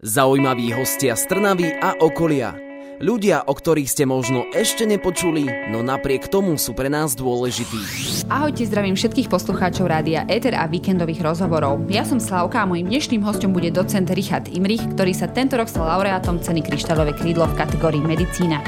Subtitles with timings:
[0.00, 2.56] Zaujímaví hostia z Trnavy a okolia.
[3.04, 8.24] Ľudia, o ktorých ste možno ešte nepočuli, no napriek tomu sú pre nás dôležití.
[8.32, 11.84] Ahojte, zdravím všetkých poslucháčov Rádia Eter a víkendových rozhovorov.
[11.92, 15.68] Ja som Slavka a mojím dnešným hostom bude docent Richard Imrich, ktorý sa tento rok
[15.68, 18.64] stal laureátom ceny Kryštálové krídlo v kategórii medicína.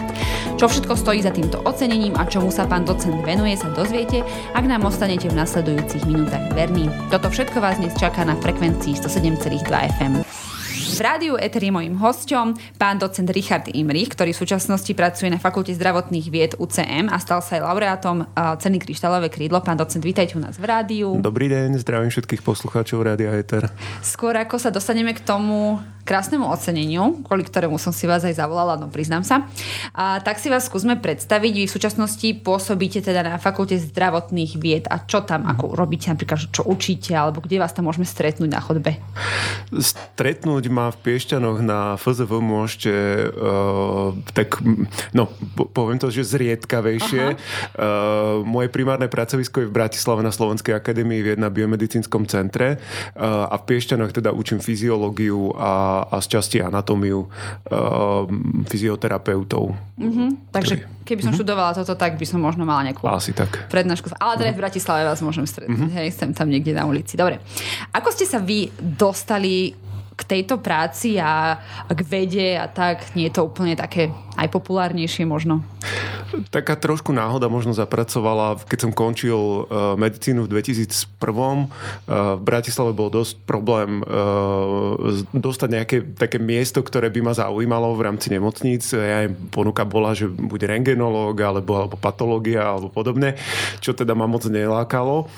[0.60, 4.20] Čo všetko stojí za týmto ocenením a čomu sa pán docent venuje, sa dozviete,
[4.52, 6.92] ak nám ostanete v nasledujúcich minútach verní.
[7.08, 9.64] Toto všetko vás dnes čaká na frekvencii 107,2
[9.96, 10.51] FM.
[10.82, 15.38] V rádiu Eter je mojím hosťom pán docent Richard Imrich, ktorý v súčasnosti pracuje na
[15.38, 19.62] Fakulte zdravotných vied UCM a stal sa aj laureátom ceny Kryštálové krídlo.
[19.62, 21.22] Pán docent, vítajte u nás v rádiu.
[21.22, 23.70] Dobrý deň, zdravím všetkých poslucháčov Rádia Eter.
[24.02, 28.74] Skôr ako sa dostaneme k tomu krásnemu oceneniu, kvôli ktorému som si vás aj zavolala,
[28.74, 29.46] no priznám sa.
[29.94, 31.52] A tak si vás skúsme predstaviť.
[31.62, 36.50] Vy v súčasnosti pôsobíte teda na Fakulte zdravotných vied a čo tam ako robíte, napríklad
[36.50, 38.98] čo učíte, alebo kde vás tam môžeme stretnúť na chodbe?
[39.70, 42.92] Stretnúť ma v Piešťanoch na FZV môžete
[43.30, 44.58] uh, tak,
[45.14, 47.24] no, poviem to, že zriedkavejšie.
[47.78, 53.46] Uh, moje primárne pracovisko je v Bratislave na Slovenskej akadémii vied na biomedicínskom centre uh,
[53.46, 57.28] a v Piešťanoch teda učím fyziológiu a a z časti anatómiu uh,
[58.66, 59.76] fyzioterapeutov.
[60.00, 60.28] Mm-hmm.
[60.54, 61.38] Takže keby som mm-hmm.
[61.44, 63.68] študovala toto, tak by som možno mala nejakú Asi tak.
[63.68, 64.08] prednášku.
[64.16, 64.56] Ale teda mm-hmm.
[64.56, 65.92] v Bratislave vás môžem stretnúť.
[65.92, 65.98] Mm-hmm.
[66.00, 67.14] Hej, sem tam niekde na ulici.
[67.20, 67.42] Dobre.
[67.92, 69.76] Ako ste sa vy dostali
[70.22, 71.58] k tejto práci a
[71.90, 73.02] k vede a tak?
[73.18, 75.66] Nie je to úplne také aj populárnejšie možno?
[76.48, 80.88] Taká trošku náhoda možno zapracovala, keď som končil uh, medicínu v 2001.
[80.88, 87.92] Uh, v Bratislave bol dosť problém uh, dostať nejaké také miesto, ktoré by ma zaujímalo
[87.92, 88.88] v rámci nemocníc.
[88.96, 93.36] Ja ponuka bola, že bude rengenológ alebo, alebo patológia alebo podobne,
[93.84, 95.28] čo teda ma moc nelákalo.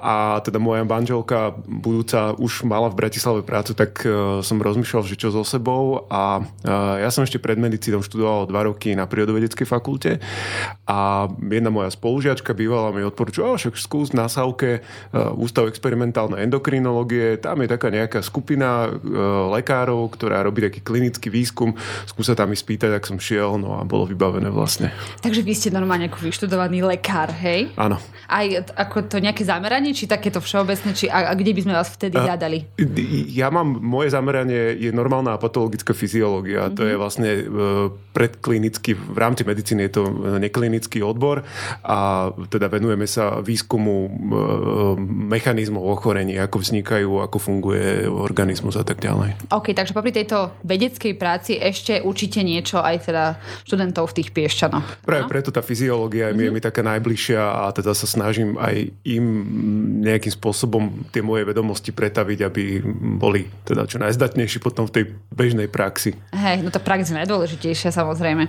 [0.00, 5.18] A teda moja manželka budúca už mala v Bratislave prácu, tak uh, som rozmýšľal, že
[5.18, 9.66] čo so sebou a uh, ja som ešte pred medicínou študoval dva roky na prírodovedeckej
[9.66, 10.22] fakulte
[10.86, 17.40] a jedna moja spolužiačka bývala mi odporúčala, však skús na Savke uh, Ústav experimentálnej endokrinológie,
[17.40, 18.92] tam je taká nejaká skupina
[19.50, 21.72] lekárov, ktorá robí taký klinický výskum,
[22.04, 24.92] skúsa tam mi spýtať, ak som šiel, no a bolo vybavené vlastne.
[25.24, 27.72] Takže vy ste normálne ako vyštudovaný lekár, hej?
[27.80, 27.96] Áno.
[28.28, 28.46] Aj
[28.76, 32.16] ako to nejaké zameranie, či takéto všeobecné, či a, a kde by sme vás vtedy
[32.20, 32.58] hľadali?
[33.32, 36.68] Ja mám, moje zameranie je normálna patologická fyziológia.
[36.68, 36.76] Mm-hmm.
[36.76, 37.00] To je mhm.
[37.00, 40.02] vlastne uh, predklinický, v rámci medicíny je to
[40.42, 41.46] neklinický odbor
[41.86, 44.10] a teda venujeme sa výskumu e,
[45.30, 49.38] mechanizmov ochorení, ako vznikajú, ako funguje organizmus a tak ďalej.
[49.54, 53.24] OK, takže popri tejto vedeckej práci ešte učíte niečo aj teda
[53.62, 55.06] študentov v tých piešťanoch.
[55.06, 55.30] Práve no?
[55.30, 56.50] preto tá fyziológia mm-hmm.
[56.50, 59.24] je mi taká najbližšia a teda sa snažím aj im
[60.02, 62.82] nejakým spôsobom tie moje vedomosti pretaviť, aby
[63.22, 66.16] boli teda čo najzdatnejší potom v tej bežnej praxi.
[66.32, 68.48] Hej, no tá prax je najdôležitejšia samozrejme.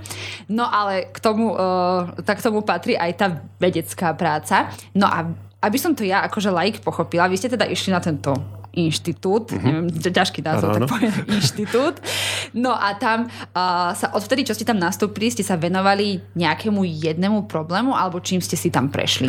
[0.50, 3.28] No ale k tomu, uh, tak tomu patrí aj tá
[3.60, 4.72] vedecká práca.
[4.96, 5.30] No a
[5.62, 8.34] aby som to ja akože laik pochopila, vy ste teda išli na tento
[8.72, 9.62] inštitút, uh-huh.
[9.62, 12.00] neviem, ťažký názov, tak poviem, inštitút.
[12.56, 17.52] No a tam uh, sa odvtedy, čo ste tam nastúpili, ste sa venovali nejakému jednému
[17.52, 19.28] problému, alebo čím ste si tam prešli?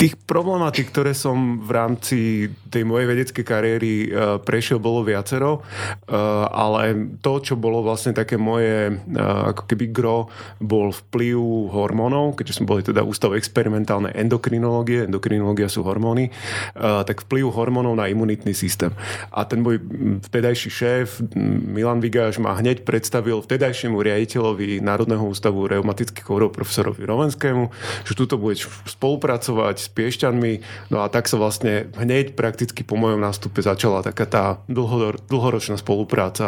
[0.00, 6.16] Tých problematik, ktoré som v rámci tej mojej vedeckej kariéry e, prešiel, bolo viacero, e,
[6.48, 11.36] ale to, čo bolo vlastne také moje e, ako keby gro, bol vplyv
[11.76, 16.32] hormónov, keďže sme boli teda ústav experimentálnej endokrinológie, endokrinológia sú hormóny,
[16.80, 18.96] tak vplyv hormónov na imunitný systém.
[19.28, 19.84] A ten môj
[20.24, 21.20] vtedajší šéf,
[21.68, 27.68] Milan Vigáš, ma hneď predstavil vtedajšiemu riaditeľovi Národného ústavu reumatických chorób profesorovi Rovenskému,
[28.08, 28.56] že tuto bude
[28.88, 30.52] spolupracovať Piešťanmi.
[30.94, 36.46] No a tak sa vlastne hneď prakticky po mojom nástupe začala taká tá dlhoročná spolupráca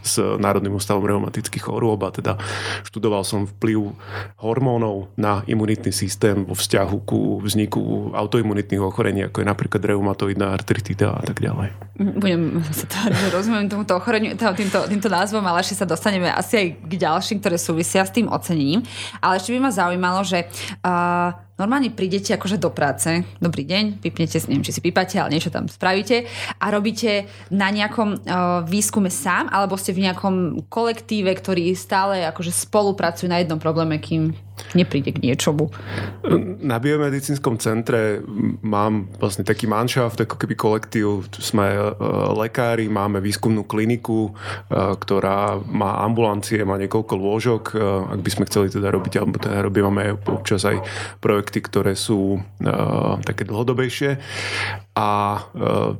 [0.00, 2.38] s Národným ústavom reumatických chorôb a teda
[2.86, 3.92] študoval som vplyv
[4.40, 11.12] hormónov na imunitný systém vo vzťahu ku vzniku autoimunitných ochorení, ako je napríklad reumatoidná artritida
[11.14, 11.74] a tak ďalej.
[11.96, 12.96] Budem sa to
[13.36, 17.56] rozumiem tomuto ochoreniu, týmto, týmto názvom, ale ešte sa dostaneme asi aj k ďalším, ktoré
[17.56, 18.84] súvisia s tým ocenením.
[19.20, 20.44] Ale ešte by ma zaujímalo, že
[20.84, 25.52] uh, normálne prídete akože do práce, dobrý deň, vypnete, neviem, či si pípate, ale niečo
[25.52, 26.28] tam spravíte
[26.60, 32.52] a robíte na nejakom uh, výskume sám, alebo ste v nejakom kolektíve, ktorý stále akože
[32.52, 34.36] spolupracujú na jednom probléme, kým
[34.72, 35.68] nepríde k niečomu.
[36.62, 38.20] Na biomedicínskom centre
[38.64, 41.28] mám vlastne taký manšaft, ako keby kolektív.
[41.36, 41.92] Sme uh,
[42.36, 47.62] lekári, máme výskumnú kliniku, uh, ktorá má ambulancie, má niekoľko lôžok.
[47.72, 50.80] Uh, ak by sme chceli teda robiť, alebo teda robíme občas aj
[51.20, 52.38] projekty, ktoré sú
[53.24, 54.18] také dlhodobejšie.
[54.96, 55.44] A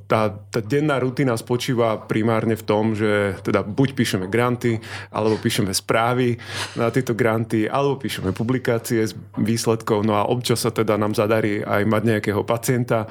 [0.08, 4.80] tá, tá denná rutina spočíva primárne v tom, že teda buď píšeme granty,
[5.12, 6.40] alebo píšeme správy
[6.80, 11.60] na tieto granty, alebo píšeme publikácie z výsledkov, no a občas sa teda nám zadarí
[11.60, 13.04] aj mať nejakého pacienta,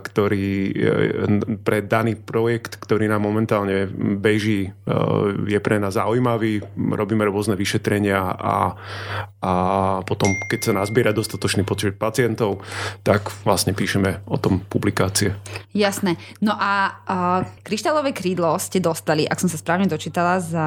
[0.00, 0.72] ktorý
[1.68, 4.72] pre daný projekt, ktorý nám momentálne beží,
[5.44, 8.72] je pre nás zaujímavý, robíme rôzne vyšetrenia a,
[9.44, 9.52] a
[10.00, 12.64] potom, keď sa nazbiera dostatočný počet pacientov,
[13.04, 14.64] tak vlastne píšeme o tom
[15.10, 15.34] publikácie.
[15.74, 16.16] Jasné.
[16.42, 20.66] No a uh, kryštálové krídlo ste dostali, ak som sa správne dočítala, za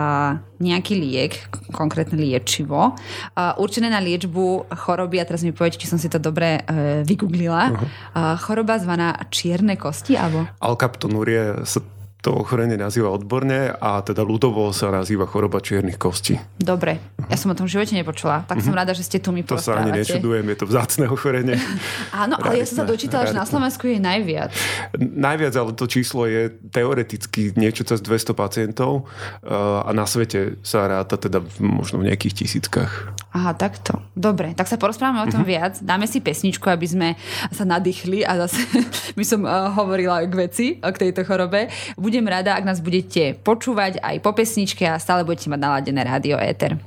[0.60, 1.34] nejaký liek,
[1.72, 6.20] konkrétne liečivo, uh, určené na liečbu choroby, a teraz mi povedete, či som si to
[6.20, 7.88] dobre uh, vygooglila, uh-huh.
[8.16, 10.48] uh, choroba zvaná čierne kosti, alebo?
[10.60, 11.84] Alkaptonurie sa
[12.24, 16.40] to ochorenie nazýva odborne a teda ľudovo sa nazýva choroba čiernych kostí.
[16.56, 18.80] Dobre, ja som o tom živote nepočula, tak som mhm.
[18.80, 21.60] rada, že ste tu mi To sa ani nečudujem, je to vzácne ochorenie.
[22.24, 24.56] Áno, ale ja som sa dočítala, že na Slovensku je najviac.
[24.96, 29.12] Najviac, ale to číslo je teoreticky niečo cez 200 pacientov
[29.44, 29.52] eh,
[29.84, 33.12] a na svete sa ráta teda možno v nejakých tisíckach.
[33.34, 33.98] Aha, takto.
[34.14, 35.58] Dobre, tak sa porozprávame o tom uh-huh.
[35.58, 35.82] viac.
[35.82, 37.10] Dáme si pesničku, aby sme
[37.50, 38.62] sa nadýchli a zase
[39.18, 41.66] by som uh, hovorila k veci, k tejto chorobe.
[41.98, 46.38] Budem rada, ak nás budete počúvať aj po pesničke a stále budete mať naladené rádio
[46.38, 46.78] Éter.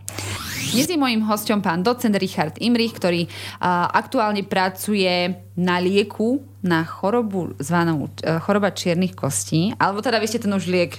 [0.71, 6.87] Dnes je mojím hostom pán docent Richard Imrich, ktorý uh, aktuálne pracuje na lieku na
[6.87, 9.75] chorobu zvanú uh, choroba čiernych kostí.
[9.83, 10.95] Alebo teda vy ste ten už liek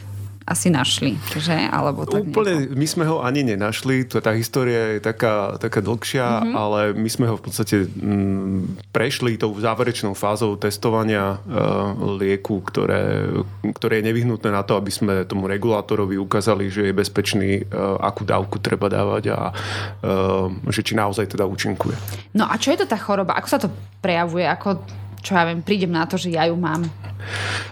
[0.48, 1.52] asi našli, že?
[1.68, 2.80] Alebo tak Úplne, nejako.
[2.80, 6.56] my sme ho ani nenašli, tá história je taká, taká dlhšia, mm-hmm.
[6.56, 8.62] ale my sme ho v podstate m, mm,
[8.96, 13.28] prešli tou záverečnou fázou testovania uh, lieku, ktoré,
[13.76, 18.24] ktoré je nevyhnutné na to, aby sme tomu regulátorovi ukázali, že je bezpečný, uh, akú
[18.24, 22.00] dávku treba dávať a uh, že či naozaj teda účinkuje.
[22.40, 23.36] No a čo je to tá choroba?
[23.36, 23.68] Ako sa to
[24.00, 24.48] prejavuje?
[24.48, 24.80] Ako
[25.28, 26.88] čo ja viem, prídem na to, že ja ju mám.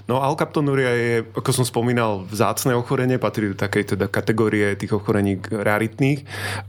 [0.06, 5.42] No alkaptonúria je, ako som spomínal, vzácne ochorenie, patrí do takej teda kategórie tých ochorení
[5.42, 6.22] raritných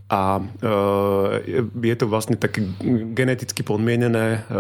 [0.09, 2.65] a e, je to vlastne také
[3.13, 4.59] geneticky podmienené e,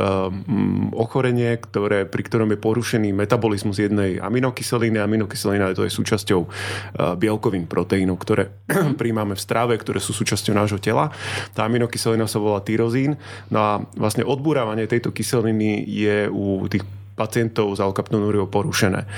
[0.92, 5.00] ochorenie, ktoré, pri ktorom je porušený metabolizmus jednej aminokyseliny.
[5.00, 6.48] Aminokyselina to je súčasťou e,
[7.16, 8.52] bielkovín proteínov, ktoré
[9.00, 11.08] príjmame v stráve, ktoré sú súčasťou nášho tela.
[11.56, 13.16] Tá aminokyselina sa volá tyrozín.
[13.48, 16.84] No a vlastne odbúravanie tejto kyseliny je u tých
[17.16, 19.08] pacientov s alkaptonúriou porušené.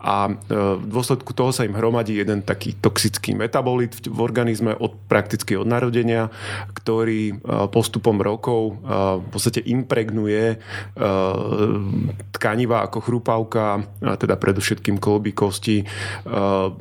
[0.00, 0.32] A e,
[0.80, 5.68] v dôsledku toho sa im hromadí jeden taký toxický metabolit v organizme od prakticky od
[5.68, 6.32] narodenia,
[6.72, 7.34] ktorý e,
[7.68, 8.90] postupom rokov e,
[9.20, 10.56] v podstate impregnuje
[12.42, 15.86] tkaniva ako chrupavka, teda predovšetkým kolby kosti,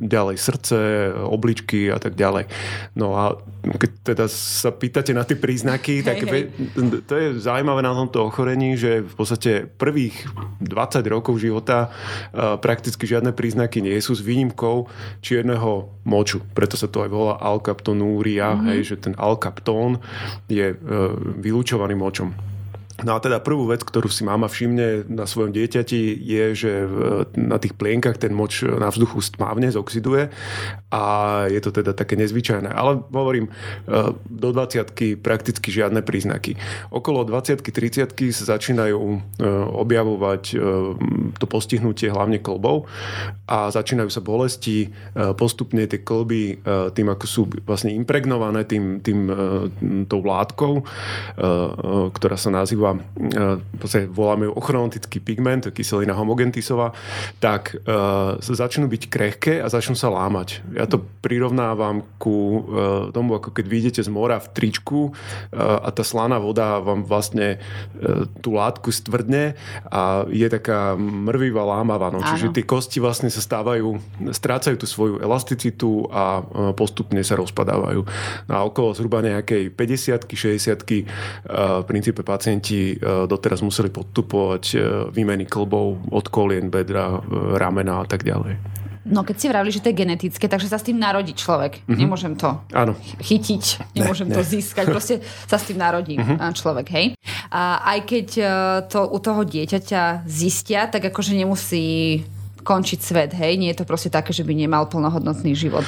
[0.01, 0.77] ďalej srdce,
[1.21, 2.49] obličky a tak ďalej.
[2.97, 7.05] No a keď teda sa pýtate na tie príznaky, tak hej, hej.
[7.05, 10.25] to je zaujímavé na tomto ochorení, že v podstate prvých
[10.65, 11.93] 20 rokov života
[12.33, 14.89] prakticky žiadne príznaky nie sú s výnimkou
[15.21, 16.41] čierneho moču.
[16.57, 18.67] Preto sa to aj volá alkaptonúria, mm-hmm.
[18.73, 20.01] hej, že ten alkaptón
[20.49, 20.75] je e,
[21.37, 22.50] vylúčovaný močom.
[23.01, 26.71] No a teda prvú vec, ktorú si máma všimne na svojom dieťati je, že
[27.33, 30.29] na tých plienkach ten moč na vzduchu stmávne, zoxiduje
[30.93, 31.03] a
[31.49, 32.69] je to teda také nezvyčajné.
[32.69, 33.51] Ale hovorím, e,
[34.29, 36.59] do 20 prakticky žiadne príznaky.
[36.93, 39.19] Okolo 20 30 sa začínajú e,
[39.71, 40.55] objavovať e,
[41.41, 42.85] to postihnutie hlavne klbov
[43.49, 44.93] a začínajú sa bolesti.
[45.35, 46.63] Postupne tie klby
[46.93, 49.27] tým, ako sú vlastne impregnované tým, tým
[50.07, 50.83] tou látkou,
[52.15, 56.91] ktorá sa nazýva v podstate voláme ju ochronotický pigment, kyselina homogentisová,
[57.37, 60.65] tak uh, začnú byť krehké a začnú sa lámať.
[60.75, 62.61] Ja to prirovnávam ku uh,
[63.13, 65.13] tomu, ako keď vyjdete z mora v tričku uh,
[65.85, 69.55] a tá slaná voda vám vlastne uh, tú látku stvrdne
[69.87, 72.09] a je taká mrvivá lámava.
[72.09, 72.19] No.
[72.21, 73.97] Čiže tie kosti vlastne sa stávajú,
[74.33, 78.01] strácajú tú svoju elasticitu a uh, postupne sa rozpadávajú.
[78.49, 84.63] No a okolo zhruba nejakej 50 60 uh, v princípe pacienti E, doteraz museli podtupovať
[84.73, 84.77] e,
[85.13, 87.19] výmeny klbov od kolien, bedra, e,
[87.57, 88.57] ramena a tak ďalej.
[89.01, 91.81] No keď si vravili, že to je genetické, takže sa s tým narodí človek.
[91.83, 91.97] Mm-hmm.
[91.97, 92.93] Nemôžem to Áno.
[93.17, 94.47] chytiť, nemôžem ne, to ne.
[94.47, 94.85] získať.
[94.93, 96.53] Proste sa s tým narodí mm-hmm.
[96.53, 97.05] človek, hej.
[97.49, 98.27] A aj keď
[98.87, 102.21] to u toho dieťaťa zistia, tak akože nemusí
[102.61, 103.57] končiť svet, hej?
[103.57, 105.85] Nie je to proste také, že by nemal plnohodnotný život.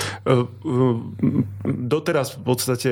[1.64, 2.92] Doteraz v podstate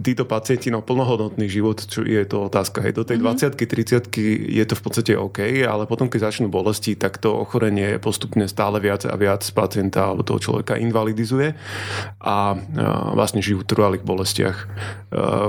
[0.00, 3.54] títo pacienti, no plnohodnotný život, čo je to otázka, hej, do tej mm-hmm.
[3.54, 8.00] 20 30 je to v podstate OK, ale potom, keď začnú bolesti, tak to ochorenie
[8.00, 11.52] postupne stále viac a viac pacienta alebo toho človeka invalidizuje
[12.24, 12.56] a
[13.12, 14.56] vlastne žijú v trvalých bolestiach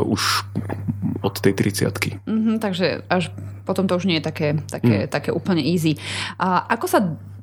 [0.04, 0.22] už
[1.24, 3.32] od tej 30 mm-hmm, Takže až
[3.70, 5.10] potom to už nie je také, také, mm.
[5.14, 5.94] také úplne easy.
[6.42, 7.00] A ako sa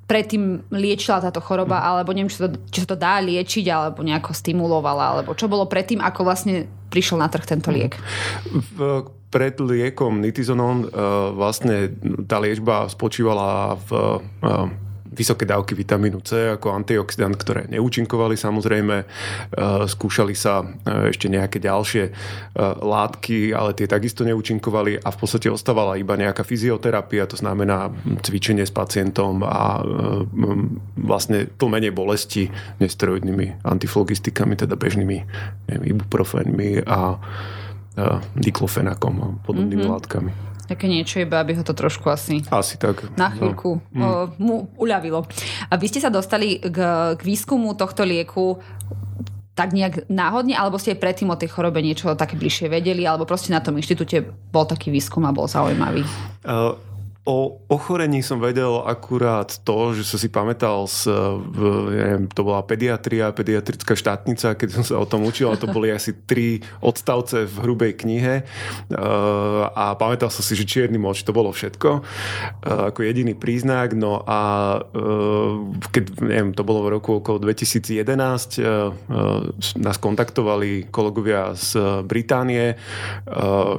[0.07, 1.87] predtým liečila táto choroba, mm.
[1.87, 5.51] alebo neviem, či sa, to, či sa to dá liečiť, alebo nejako stimulovala, alebo čo
[5.51, 7.99] bolo predtým, ako vlastne prišiel na trh tento liek?
[8.47, 9.03] V,
[9.35, 11.91] pred liekom nitizonon uh, vlastne
[12.31, 13.91] tá liečba spočívala v
[14.47, 14.86] uh,
[15.17, 18.97] vysoké dávky vitamínu C ako antioxidant, ktoré neúčinkovali samozrejme.
[19.01, 19.05] E,
[19.89, 22.13] skúšali sa e, ešte nejaké ďalšie e,
[22.85, 27.89] látky, ale tie takisto neúčinkovali a v podstate ostávala iba nejaká fyzioterapia, to znamená
[28.21, 29.81] cvičenie s pacientom a
[31.01, 35.19] vlastne tlmenie bolesti nesteroidnými antiflogistikami, teda bežnými
[35.71, 37.17] neviem, ibuprofénmi a
[38.37, 39.95] diklofenakom a podobnými mm-hmm.
[39.97, 40.33] látkami.
[40.67, 42.43] Také niečo iba, aby ho to trošku asi...
[42.51, 43.07] Asi tak.
[43.15, 44.03] Na chvíľku no.
[44.03, 44.11] o,
[44.43, 45.23] mu uľavilo.
[45.71, 46.79] A vy ste sa dostali k,
[47.15, 48.59] k výskumu tohto lieku
[49.57, 53.25] tak nejak náhodne, alebo ste aj predtým o tej chorobe niečo také bližšie vedeli, alebo
[53.25, 54.21] proste na tom inštitúte
[54.53, 56.05] bol taký výskum a bol zaujímavý?
[56.45, 56.77] Uh,
[57.27, 61.11] O ochorení som vedel akurát to, že som si pamätal, z,
[61.91, 65.91] neviem, to bola pediatria, pediatrická štátnica, keď som sa o tom učil, a to boli
[65.91, 68.47] asi tri odstavce v hrubej knihe
[69.75, 72.07] a pamätal som si, že čierny moč, to bolo všetko
[72.63, 73.99] ako jediný príznak.
[73.99, 74.79] No a
[75.91, 78.63] keď, neviem, to bolo v roku okolo 2011,
[79.83, 82.79] nás kontaktovali kolegovia z Británie,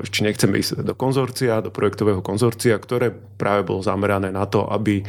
[0.04, 5.00] či nechceme ísť do konzorcia, do projektového konzorcia, ktoré práve bolo zamerané na to, aby
[5.00, 5.04] e,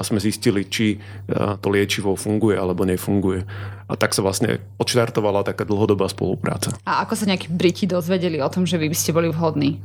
[0.00, 0.98] sme zistili, či e,
[1.60, 3.44] to liečivo funguje alebo nefunguje.
[3.88, 6.76] A tak sa vlastne odštartovala taká dlhodobá spolupráca.
[6.88, 9.80] A ako sa nejakí Briti dozvedeli o tom, že vy by ste boli vhodní?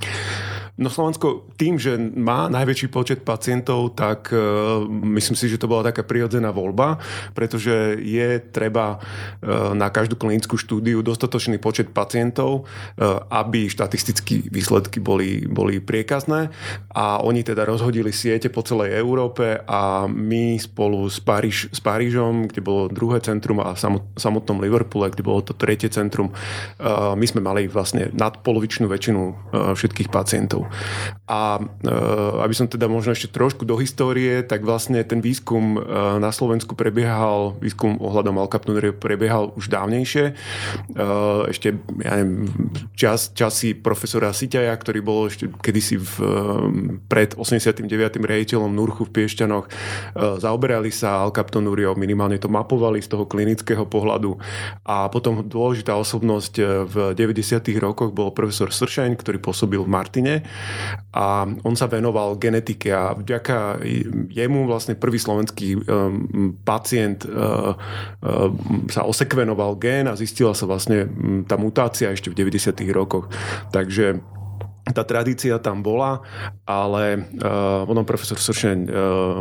[0.73, 5.85] No Slovensko tým, že má najväčší počet pacientov, tak uh, myslím si, že to bola
[5.85, 6.97] taká prirodzená voľba,
[7.37, 14.97] pretože je treba uh, na každú klinickú štúdiu dostatočný počet pacientov, uh, aby štatistické výsledky
[14.97, 16.49] boli, boli priekazné
[16.89, 22.49] a oni teda rozhodili siete po celej Európe a my spolu s, Paríž, s Parížom,
[22.49, 23.77] kde bolo druhé centrum a
[24.17, 26.33] samotnom Liverpoole, kde bolo to tretie centrum,
[27.13, 29.21] my sme mali vlastne nadpolovičnú väčšinu
[29.77, 30.62] všetkých pacientov.
[31.23, 31.63] A e,
[32.43, 35.79] aby som teda možno ešte trošku do histórie, tak vlastne ten výskum e,
[36.19, 40.23] na Slovensku prebiehal, výskum ohľadom alkaptonurie prebiehal už dávnejšie.
[40.29, 40.33] E,
[41.47, 42.51] ešte, ja neviem,
[42.93, 46.13] čas, časy profesora Siťaja, ktorý bol ešte kedysi v,
[47.07, 47.87] pred 89.
[48.19, 49.65] riaditeľom Nurchu v Piešťanoch,
[50.41, 54.35] zaoberali sa alkaptonúriou, minimálne to mapovali z toho klinického pohľadu.
[54.83, 56.53] A potom dôležitá osobnosť
[56.89, 57.63] v 90.
[57.79, 60.33] rokoch bol profesor Sršeň, ktorý pôsobil v Martine
[61.13, 63.85] a on sa venoval genetike a vďaka
[64.33, 67.77] jemu vlastne prvý slovenský um, pacient uh,
[68.25, 68.49] uh,
[68.89, 72.81] sa osekvenoval gen a zistila sa vlastne um, tá mutácia ešte v 90.
[72.89, 73.29] rokoch.
[73.69, 74.25] Takže
[74.93, 76.21] tá tradícia tam bola,
[76.63, 78.91] ale uh, potom profesor Sršeň uh,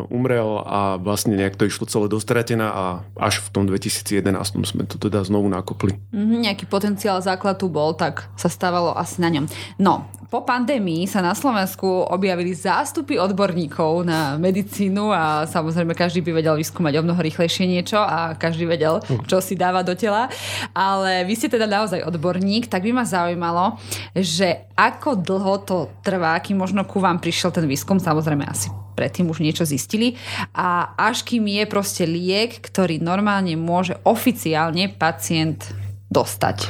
[0.08, 2.84] umrel a vlastne nejak to išlo celé dostratená a
[3.20, 4.24] až v tom 2011
[4.64, 6.00] sme to teda znovu nakopli.
[6.10, 9.44] Mm, nejaký potenciál základ tu bol, tak sa stávalo asi na ňom.
[9.76, 16.40] No, po pandémii sa na Slovensku objavili zástupy odborníkov na medicínu a samozrejme každý by
[16.40, 20.32] vedel vyskúmať o mnoho rýchlejšie niečo a každý vedel, čo si dáva do tela.
[20.72, 23.76] Ale vy ste teda naozaj odborník, tak by ma zaujímalo,
[24.16, 29.28] že ako dlho to trvá, kým možno ku vám prišiel ten výskum, samozrejme asi predtým
[29.32, 30.14] už niečo zistili
[30.52, 35.72] a až kým je proste liek, ktorý normálne môže oficiálne pacient
[36.12, 36.68] dostať.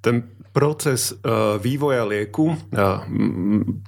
[0.00, 1.30] Ten proces e,
[1.62, 2.56] vývoja lieku e,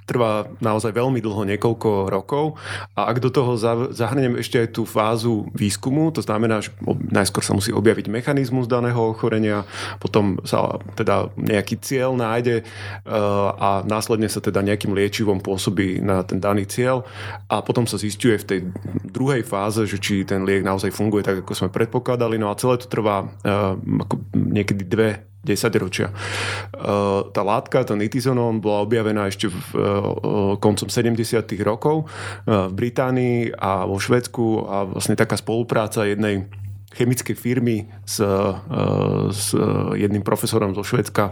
[0.07, 2.55] trvá naozaj veľmi dlho, niekoľko rokov
[2.95, 3.59] a ak do toho
[3.91, 6.71] zahrnem ešte aj tú fázu výskumu, to znamená, že
[7.11, 9.67] najskôr sa musí objaviť mechanizmus daného ochorenia,
[9.99, 12.65] potom sa teda nejaký cieľ nájde e,
[13.59, 17.03] a následne sa teda nejakým liečivom pôsobí na ten daný cieľ
[17.51, 18.59] a potom sa zistuje v tej
[19.11, 22.39] druhej fáze, že či ten liek naozaj funguje tak, ako sme predpokladali.
[22.39, 23.27] No a celé to trvá
[24.31, 26.13] niekedy dve 10 ročia.
[26.77, 29.81] Uh, tá látka, ten nitizonon, bola objavená ešte v uh,
[30.61, 31.17] koncom 70.
[31.65, 36.45] rokov uh, v Británii a vo Švedsku a vlastne taká spolupráca jednej
[36.91, 38.19] chemickej firmy s,
[39.31, 39.55] s
[39.95, 41.31] jedným profesorom zo Švedska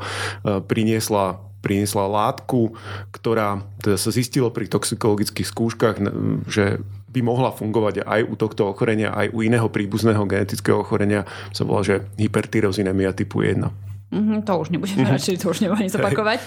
[0.72, 2.80] priniesla priniesla látku,
[3.12, 6.00] ktorá teda sa zistilo pri toxikologických skúškach,
[6.48, 11.66] že by mohla fungovať aj u tohto ochorenia, aj u iného príbuzného genetického ochorenia, sa
[11.66, 13.89] volá, že hypertyrozinemia typu 1.
[14.10, 15.14] Mm-hmm, to už nebudeme mm-hmm.
[15.22, 16.40] radšej, to už nebudeme ani zopakovať.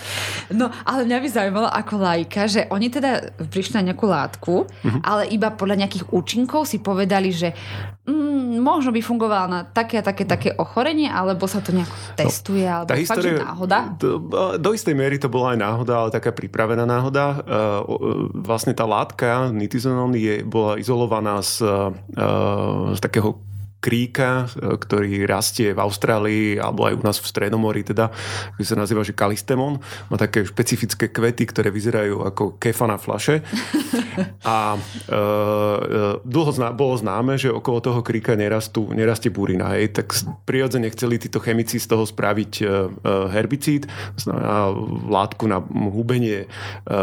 [0.50, 5.00] No, ale mňa by zaujímalo ako lajka, že oni teda prišli na nejakú látku, mm-hmm.
[5.07, 7.54] ale iba podľa nejakých účinkov si povedali, že
[8.11, 12.19] mm, možno by fungovala na také a také, také ochorenie, alebo sa to nejak no,
[12.19, 13.78] testuje, no, alebo tá fakt, história, náhoda?
[13.95, 14.11] Do,
[14.59, 17.47] do istej miery to bola aj náhoda, ale taká pripravená náhoda.
[17.47, 23.38] Uh, vlastne tá látka nitizonon je, bola izolovaná z, uh, z takého
[23.83, 28.15] kríka, e, ktorý rastie v Austrálii alebo aj u nás v Stredomorí, teda,
[28.55, 29.83] ktorý sa nazýva, že kalistemon.
[30.07, 33.43] Má také špecifické kvety, ktoré vyzerajú ako kefa na flaše.
[34.47, 35.19] A e, e,
[36.23, 39.75] dlho zná, bolo známe, že okolo toho kríka nerastú, nerastie burina.
[39.75, 39.99] Hej.
[39.99, 40.07] Tak
[40.47, 42.71] prirodzene chceli títo chemici z toho spraviť e, e
[43.35, 44.71] herbicíd, znamená
[45.09, 45.59] látku na
[45.91, 46.47] hubenie e,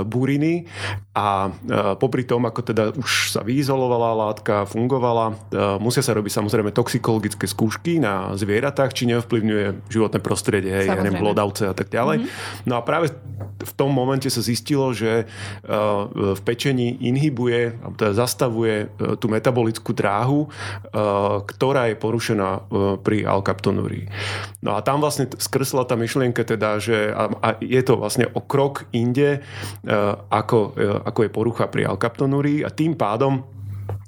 [0.05, 0.69] buriny
[1.17, 5.33] a e, popri tom, ako teda už sa vyizolovala látka, fungovala, e,
[5.81, 11.01] musia sa robiť samozrejme samozrejme toxikologické skúšky na zvieratách, či neovplyvňuje životné prostredie, hej, ja
[11.01, 12.23] neviem, hlodavce a tak ďalej.
[12.23, 12.67] Mm-hmm.
[12.69, 13.11] No a práve
[13.59, 19.91] v tom momente sa zistilo, že uh, v pečení inhibuje, teda zastavuje uh, tú metabolickú
[19.91, 22.49] dráhu, uh, ktorá je porušená
[23.01, 24.11] pri alkaptonúrii.
[24.63, 28.41] No a tam vlastne skrsla tá myšlienka teda, že a, a je to vlastne o
[28.43, 29.41] krok inde,
[30.29, 33.47] ako, ako je porucha pri alkaptonúrii a tým pádom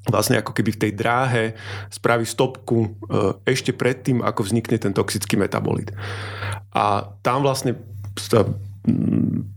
[0.09, 1.43] vlastne ako keby v tej dráhe
[1.93, 2.89] spraví stopku e,
[3.45, 5.93] ešte predtým, ako vznikne ten toxický metabolit.
[6.73, 7.77] A tam vlastne
[8.17, 8.49] sa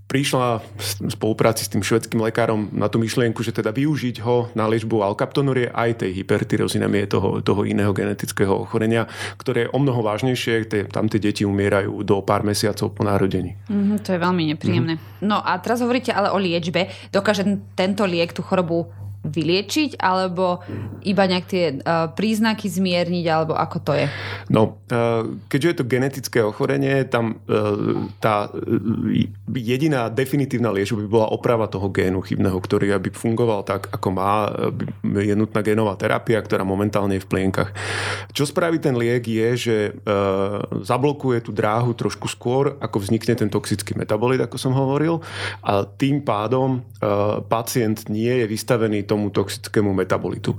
[0.05, 4.69] prišla v spolupráci s tým švedským lekárom na tú myšlienku, že teda využiť ho na
[4.69, 9.09] liečbu alkaptonurie aj tej hypertyrozinemie, toho, toho iného genetického ochorenia,
[9.41, 13.57] ktoré je o mnoho vážnejšie, tie, tam tie deti umierajú do pár mesiacov po narodení.
[13.67, 15.01] Mm, to je veľmi nepríjemné.
[15.01, 15.03] Mm.
[15.25, 16.93] No a teraz hovoríte ale o liečbe.
[17.09, 18.93] Dokáže tento liek tú chorobu
[19.25, 20.61] vyliečiť, alebo
[21.01, 24.07] iba nejak tie uh, príznaky zmierniť, alebo ako to je?
[24.53, 28.53] No, uh, keďže je to genetické ochorenie, tam uh, tá
[29.49, 34.53] jediná definitívna liečba by bola oprava toho génu chybného, ktorý aby fungoval tak, ako má,
[35.03, 37.73] je nutná génová terapia, ktorá momentálne je v plienkach.
[38.37, 39.77] Čo spraví ten liek je, že
[40.85, 45.25] zablokuje tú dráhu trošku skôr, ako vznikne ten toxický metabolit, ako som hovoril,
[45.65, 46.85] a tým pádom
[47.49, 50.59] pacient nie je vystavený tomu toxickému metabolitu.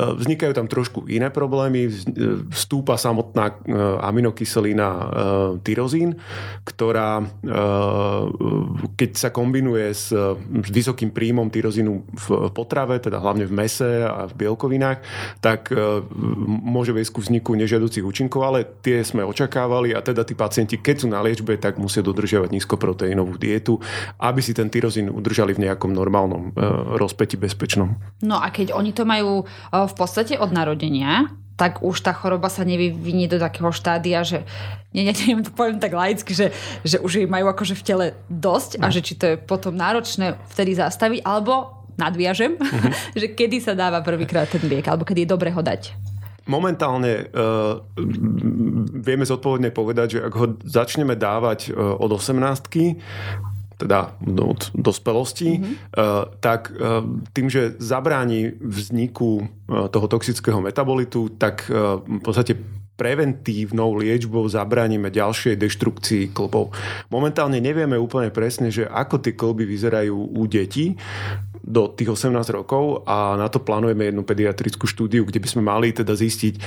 [0.00, 1.86] vznikajú tam trošku iné problémy.
[1.86, 1.90] E,
[2.48, 3.54] vstúpa samotná e,
[4.00, 4.88] aminokyselina
[5.60, 6.16] tyrozín,
[6.64, 7.24] ktorá
[8.96, 10.14] keď sa kombinuje s
[10.48, 15.02] vysokým príjmom tyrozínu v potrave, teda hlavne v mese a v bielkovinách,
[15.42, 15.74] tak
[16.62, 20.96] môže viesť ku vzniku nežiaducich účinkov, ale tie sme očakávali a teda tí pacienti, keď
[21.04, 23.82] sú na liečbe, tak musia dodržiavať nízkoproteínovú dietu,
[24.22, 26.54] aby si ten tyrozín udržali v nejakom normálnom
[26.96, 27.98] rozpeti bezpečnosti áno.
[28.22, 32.64] No a keď oni to majú v podstate od narodenia, tak už tá choroba sa
[32.64, 34.42] nevyvinie do takého štádia, že
[34.90, 36.50] nie, nie, to poviem tak laicky, že,
[36.82, 38.92] že už jej majú akože v tele dosť a no.
[38.92, 42.92] že či to je potom náročné vtedy zastaviť, alebo nadviažem, uh-huh.
[43.20, 45.92] že kedy sa dáva prvýkrát ten liek, alebo kedy je dobre ho dať.
[46.42, 47.78] Momentálne uh,
[48.98, 52.66] vieme zodpovedne povedať, že ak ho začneme dávať uh, od 18
[53.82, 55.74] teda od dospelosti, mm-hmm.
[56.40, 57.02] tak eh,
[57.34, 61.66] tým, že zabráni vzniku eh, toho toxického metabolitu, tak
[62.06, 66.70] v podstate preventívnou liečbou zabránime ďalšej deštrukcii klbov.
[67.10, 70.94] Momentálne nevieme úplne presne, že ako tie klby vyzerajú u detí,
[71.62, 75.94] do tých 18 rokov a na to plánujeme jednu pediatrickú štúdiu, kde by sme mali
[75.94, 76.58] teda zistiť,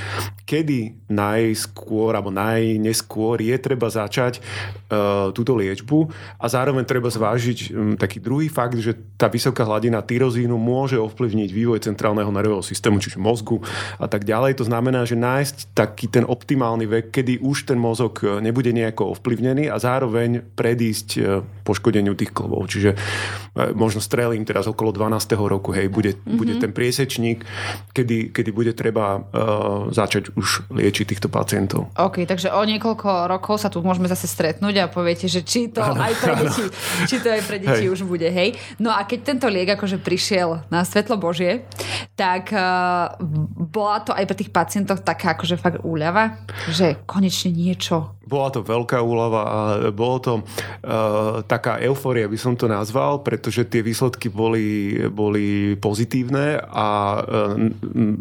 [0.48, 6.08] kedy najskôr alebo najneskôr je treba začať uh, túto liečbu
[6.40, 11.48] a zároveň treba zvážiť um, taký druhý fakt, že tá vysoká hladina tyrozínu môže ovplyvniť
[11.52, 13.60] vývoj centrálneho nervového systému, čiže mozgu
[14.00, 14.58] a tak ďalej.
[14.58, 19.18] To znamená, že nájsť taký ten optimálny vek, kedy už ten mozog e, nebude nejako
[19.18, 22.68] ovplyvnený a zároveň predísť uh, poškodeniu tých klbov.
[22.70, 25.34] Čiže uh, možno strelím teraz okolo okolo 12.
[25.34, 26.38] roku, hej, bude, mm-hmm.
[26.38, 27.42] bude ten priesečník,
[27.90, 31.90] kedy, kedy bude treba uh, začať už liečiť týchto pacientov.
[31.98, 35.82] OK, takže o niekoľko rokov sa tu môžeme zase stretnúť a poviete, že či to
[35.82, 36.64] ano, aj pre deti,
[37.10, 38.54] či to aj pre deti už bude, hej.
[38.78, 41.66] No a keď tento liek akože prišiel na svetlo Božie,
[42.14, 43.10] tak uh,
[43.58, 46.38] bola to aj pre tých pacientov taká akože fakt úľava,
[46.70, 49.58] že konečne niečo Bola to veľká úlava a
[49.94, 56.58] bolo to uh, taká euforia, by som to nazval, pretože tie výsledky boli, boli pozitívne
[56.58, 56.88] a
[57.22, 57.54] uh,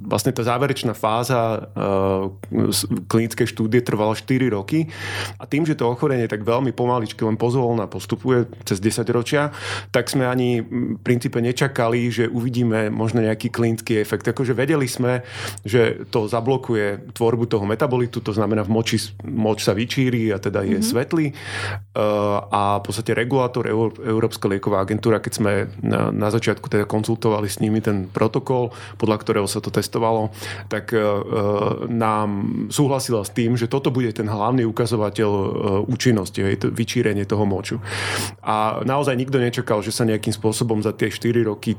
[0.06, 2.30] vlastne tá záverečná fáza uh,
[3.10, 4.86] klinickej štúdie trvala 4 roky
[5.42, 9.50] a tým, že to ochorenie tak veľmi pomaličky len pozvolná postupuje cez 10 ročia,
[9.90, 14.30] tak sme ani v princípe nečakali, že uvidíme možno nejaký klinický efekt.
[14.30, 15.26] Akože vedeli sme,
[15.66, 20.38] že to zablokuje tvorbu toho metabolitu, to znamená v moči moč sa vyčí číri a
[20.44, 20.92] teda je mm-hmm.
[20.92, 21.28] svetlý.
[21.32, 23.64] Uh, a v podstate regulátor
[24.04, 29.18] Európska lieková agentúra, keď sme na, na začiatku teda konzultovali s nimi ten protokol, podľa
[29.24, 30.36] ktorého sa to testovalo,
[30.68, 32.28] tak uh, nám
[32.68, 35.32] súhlasila s tým, že toto bude ten hlavný ukazovateľ
[35.88, 37.80] účinnosti, hej, to vyčírenie toho moču.
[38.44, 41.78] A naozaj nikto nečakal, že sa nejakým spôsobom za tie 4 roky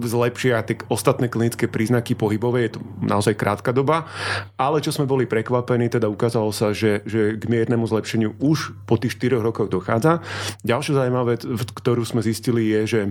[0.00, 4.06] zlepšia tie ostatné klinické príznaky pohybové, je to naozaj krátka doba,
[4.54, 8.94] ale čo sme boli prekvapení, teda ukázalo sa, že, že k miernemu zlepšeniu už po
[8.94, 10.22] tých 4 rokoch dochádza.
[10.62, 11.42] Ďalšia zaujímavá vec,
[11.74, 13.00] ktorú sme zistili, je, že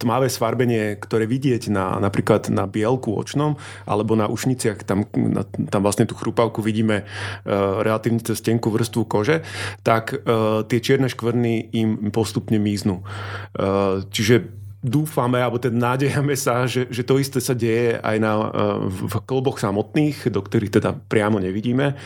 [0.00, 5.84] tmavé sfarbenie, ktoré vidieť na, napríklad na bielku očnom alebo na ušniciach, tam, na, tam
[5.84, 9.44] vlastne tú chrupavku vidíme uh, relatívne cez tenkú vrstvu kože,
[9.84, 13.04] tak uh, tie čierne škvrny im postupne míznú.
[13.52, 18.32] Uh, čiže dúfame, alebo teda nádejame sa, že, že to isté sa deje aj na,
[18.32, 18.44] e,
[18.88, 22.00] v kloboch samotných, do ktorých teda priamo nevidíme.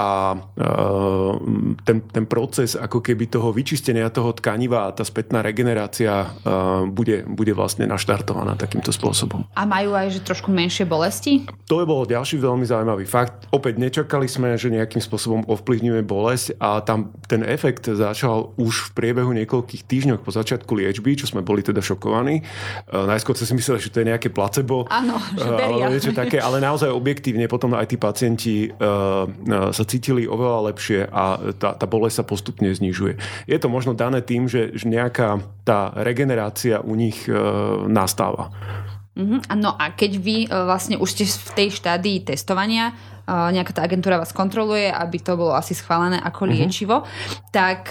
[0.00, 0.36] A e,
[1.84, 6.28] ten, ten proces ako keby toho vyčistenia toho tkaniva a tá spätná regenerácia e,
[6.88, 9.44] bude, bude vlastne naštartovaná takýmto spôsobom.
[9.52, 11.44] A majú aj že trošku menšie bolesti?
[11.68, 13.44] To je bol ďalší veľmi zaujímavý fakt.
[13.52, 18.90] Opäť nečakali sme, že nejakým spôsobom ovplyvňuje bolesť a tam ten efekt začal už v
[18.96, 22.40] priebehu niekoľkých týždňov po začiatku liečby, čo sme boli teda šokovaní očkovaní.
[22.40, 22.42] E,
[22.94, 24.86] najskôr si mysleli, že to je nejaké placebo.
[24.86, 25.90] Áno, že e, beria.
[25.90, 29.26] niečo také, ale naozaj objektívne potom aj tí pacienti uh,
[29.74, 33.18] sa cítili oveľa lepšie a tá, tá bolesť sa postupne znižuje.
[33.50, 37.26] Je to možno dané tým, že, že nejaká tá regenerácia u nich
[37.88, 38.54] nastáva.
[39.16, 39.40] Uh-huh.
[39.56, 42.94] No a keď vy vlastne už ste v tej štádii testovania,
[43.26, 47.50] nejaká tá agentúra vás kontroluje, aby to bolo asi schválené ako liečivo, uh-huh.
[47.50, 47.90] tak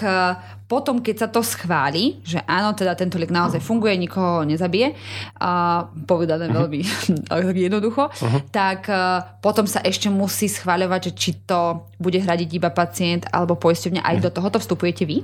[0.66, 4.98] potom, keď sa to schváli, že áno, teda tento liek naozaj funguje, nikoho nezabije,
[5.38, 6.66] a povedané uh-huh.
[7.30, 8.40] veľmi jednoducho, uh-huh.
[8.50, 13.54] tak uh, potom sa ešte musí schváľovať, že či to bude hradiť iba pacient alebo
[13.54, 14.02] poisťovňa.
[14.02, 14.26] Aj uh-huh.
[14.26, 15.22] do tohoto vstupujete vy?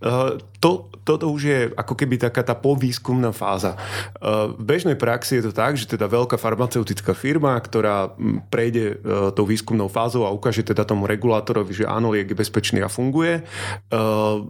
[0.00, 3.76] Uh, to, toto už je ako keby taká tá povýskumná fáza.
[4.16, 8.16] Uh, v bežnej praxi je to tak, že teda veľká farmaceutická firma, ktorá
[8.48, 12.80] prejde uh, tou výskumnou fázou a ukáže teda tomu regulátorovi, že áno, liek je bezpečný
[12.80, 14.40] a funguje, uh,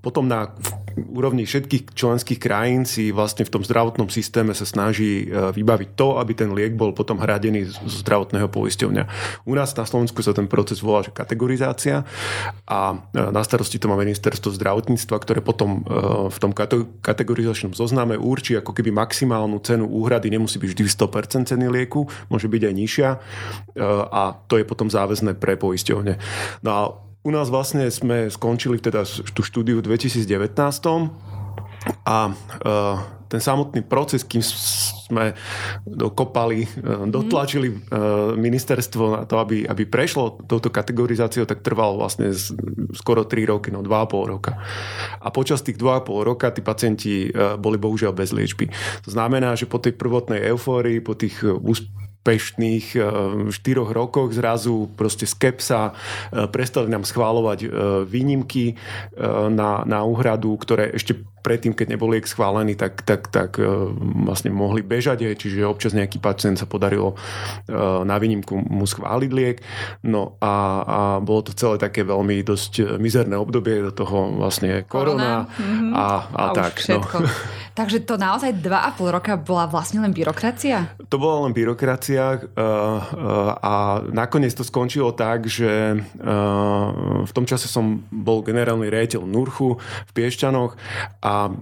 [0.00, 0.52] potom na
[0.96, 6.18] úrovni všetkých členských krajín si vlastne v tom zdravotnom systéme sa snaží e, vybaviť to,
[6.18, 9.04] aby ten liek bol potom hradený z zdravotného poisťovňa.
[9.46, 12.02] U nás na Slovensku sa ten proces volá že kategorizácia
[12.66, 12.96] a e,
[13.30, 15.92] na starosti to má ministerstvo zdravotníctva, ktoré potom e,
[16.28, 16.52] v tom
[17.00, 22.50] kategorizačnom zozname určí ako keby maximálnu cenu úhrady, nemusí byť vždy 100% ceny lieku, môže
[22.50, 23.08] byť aj nižšia
[24.10, 26.14] a to je potom záväzné pre poisťovne.
[26.62, 26.82] No a
[27.20, 29.04] u nás vlastne sme skončili teda
[29.36, 30.56] tú štúdiu v 2019
[32.04, 32.96] a uh,
[33.30, 35.32] ten samotný proces, kým sme
[35.84, 42.32] dokopali, uh, dotlačili uh, ministerstvo na to, aby, aby prešlo touto kategorizáciou, tak trvalo vlastne
[42.96, 44.56] skoro 3 roky, no 2,5 roka.
[45.20, 47.28] A počas tých 2,5 roka tí pacienti
[47.60, 48.72] boli bohužiaľ bez liečby.
[49.04, 51.56] To znamená, že po tej prvotnej eufórii, po tých uh,
[52.20, 52.86] úspešných
[53.48, 57.68] 4 eh, rokoch zrazu proste skepsa, eh, prestali nám schválovať eh,
[58.04, 58.76] výnimky
[59.50, 63.56] na, na úhradu, ktoré ešte predtým, keď nebol liek schválený, tak, tak, tak
[64.28, 67.16] vlastne mohli bežať, čiže občas nejaký pacient sa podarilo
[68.04, 69.64] na výnimku mu schváliť liek.
[70.04, 70.54] No a,
[70.84, 75.96] a bolo to celé také veľmi dosť mizerné obdobie, do toho vlastne korona, korona.
[75.96, 76.74] a, a, a tak.
[76.92, 77.00] No.
[77.74, 80.94] Takže to naozaj 2,5 roka bola vlastne len byrokracia?
[81.06, 83.00] To bola len byrokracia uh, uh,
[83.62, 83.74] a
[84.10, 90.10] nakoniec to skončilo tak, že uh, v tom čase som bol generálny riaditeľ Nurchu v
[90.14, 90.72] Piešťanoch
[91.22, 91.52] a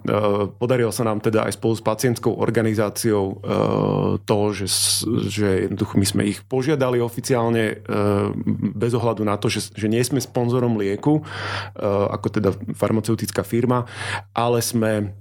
[0.57, 3.41] podarilo sa nám teda aj spolu s pacientskou organizáciou
[4.25, 4.67] to, že,
[5.29, 7.83] že my sme ich požiadali oficiálne
[8.75, 11.21] bez ohľadu na to, že, že nie sme sponzorom lieku,
[12.11, 13.85] ako teda farmaceutická firma,
[14.33, 15.13] ale sme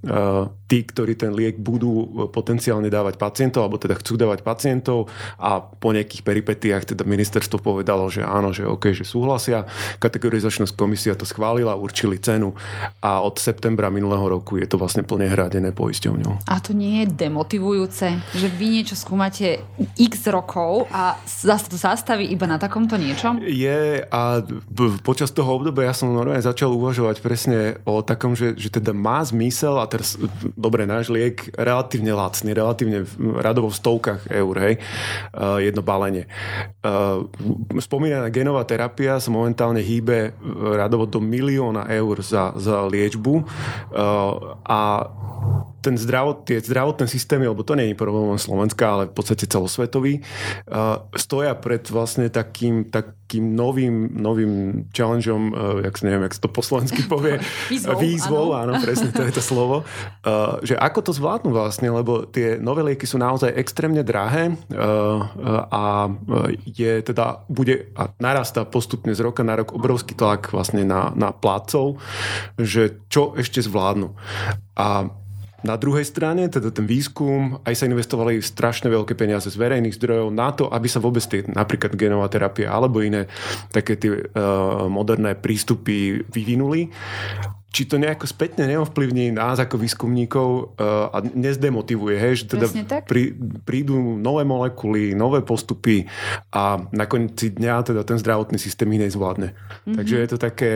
[0.67, 5.61] tí, ktorí ten liek budú e, potenciálne dávať pacientov, alebo teda chcú dávať pacientov, a
[5.61, 9.65] po nejakých peripetiách teda ministerstvo povedalo, že áno, že OK, že súhlasia.
[9.97, 12.53] Kategorizačná komisia to schválila, určili cenu
[13.01, 16.49] a od septembra minulého roku je to vlastne plne hradené poisťovňou.
[16.49, 19.63] A to nie je demotivujúce, že vy niečo skúmate
[19.95, 23.39] x rokov a zase to zastaví iba na takomto niečom?
[23.41, 24.43] Je a
[25.01, 29.23] počas toho obdobia ja som normálne začal uvažovať presne o takom, že, že teda má
[29.23, 30.19] zmysel a teraz,
[30.67, 33.07] dobre, náš liek relatívne lacný, relatívne
[33.39, 34.75] radovo v stovkách eur, hej,
[35.31, 36.27] uh, jedno balenie.
[36.83, 37.31] Uh,
[37.79, 40.35] spomínaná genová terapia sa momentálne hýbe
[40.75, 43.47] radovo do milióna eur za, za liečbu
[44.67, 44.79] a
[45.81, 50.19] ten zdravot, tie zdravotné systémy, lebo to nie je problém Slovenska, ale v podstate celosvetový,
[50.19, 56.65] uh, stoja pred vlastne takým, takým novým, novým challengeom, uh, jak, neviem, jak to po
[56.65, 57.39] slovensky povie,
[57.73, 58.75] výzvou, výzvou áno.
[58.75, 59.85] áno, presne to je to slovo,
[60.27, 65.23] uh, že ako to zvládnu vlastne, lebo tie nové lieky sú naozaj extrémne drahé uh,
[65.69, 66.11] a
[66.65, 71.31] je teda, bude a narastá postupne z roka na rok obrovský tlak vlastne na, na
[71.31, 72.01] plácov,
[72.57, 74.13] že čo ešte zvládnu.
[74.77, 75.09] A
[75.65, 80.29] na druhej strane, teda ten výskum, aj sa investovali strašne veľké peniaze z verejných zdrojov
[80.29, 83.25] na to, aby sa vôbec tie, napríklad genová terapia alebo iné
[83.73, 86.93] také tie uh, moderné prístupy vyvinuli
[87.67, 92.67] či to nejako spätne neovplyvní nás ako výskumníkov uh, a nezdemotivuje, hej, že teda
[93.03, 93.35] prí,
[93.67, 96.07] prídu nové molekuly, nové postupy
[96.55, 99.51] a na konci dňa teda ten zdravotný systém ich nezvládne.
[99.51, 99.95] Mm-hmm.
[99.99, 100.71] Takže je to také,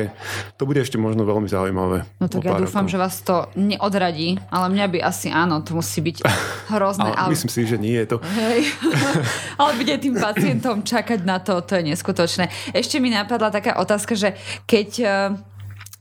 [0.60, 2.04] to bude ešte možno veľmi zaujímavé.
[2.20, 2.94] No tak ja dúfam, rokov.
[2.94, 6.28] že vás to neodradí, ale mňa by asi áno, to musí byť
[6.76, 7.08] hrozné.
[7.08, 7.30] ale, ale...
[7.32, 8.18] Myslím si, že nie je to.
[8.20, 8.68] Hej.
[9.64, 12.52] ale byť tým pacientom čakať na to, to je neskutočné.
[12.76, 14.36] Ešte mi napadla taká otázka, že
[14.68, 15.12] keď eh,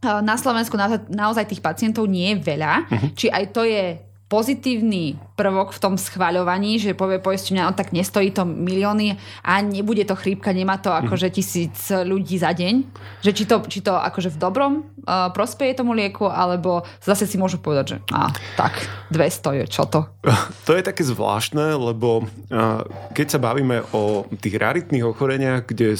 [0.00, 0.80] na Slovensku
[1.12, 2.72] naozaj tých pacientov nie je veľa.
[2.88, 3.10] Uh-huh.
[3.12, 8.29] Či aj to je pozitívny prvok v tom schvaľovaní, že povie poisťovňa, no tak nestojí
[8.37, 11.35] to milióny a nebude to chrípka, nemá to akože mhm.
[11.35, 12.85] tisíc ľudí za deň.
[13.24, 17.40] Že či to, či to akože v dobrom uh, prospeje tomu lieku, alebo zase si
[17.40, 18.29] môžu povedať, že a,
[18.61, 20.05] tak, 200 je, čo to?
[20.68, 22.85] To je také zvláštne, lebo uh,
[23.16, 25.98] keď sa bavíme o tých raritných ochoreniach, kde,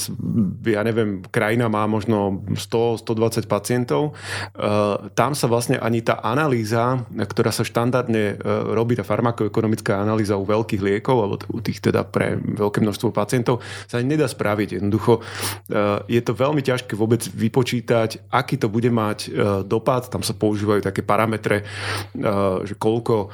[0.69, 7.51] ja neviem, krajina má možno 100-120 pacientov, uh, tam sa vlastne ani tá analýza, ktorá
[7.51, 12.37] sa štandardne vlastne robí tá farmakoekonomická analýza u veľkých liekov, alebo u tých teda pre
[12.37, 14.83] veľké množstvo pacientov, sa nedá spraviť.
[14.83, 19.29] Jednoducho e, je to veľmi ťažké vôbec vypočítať, aký to bude mať e,
[19.63, 20.11] dopad.
[20.11, 21.65] Tam sa používajú také parametre, e,
[22.67, 23.33] že koľko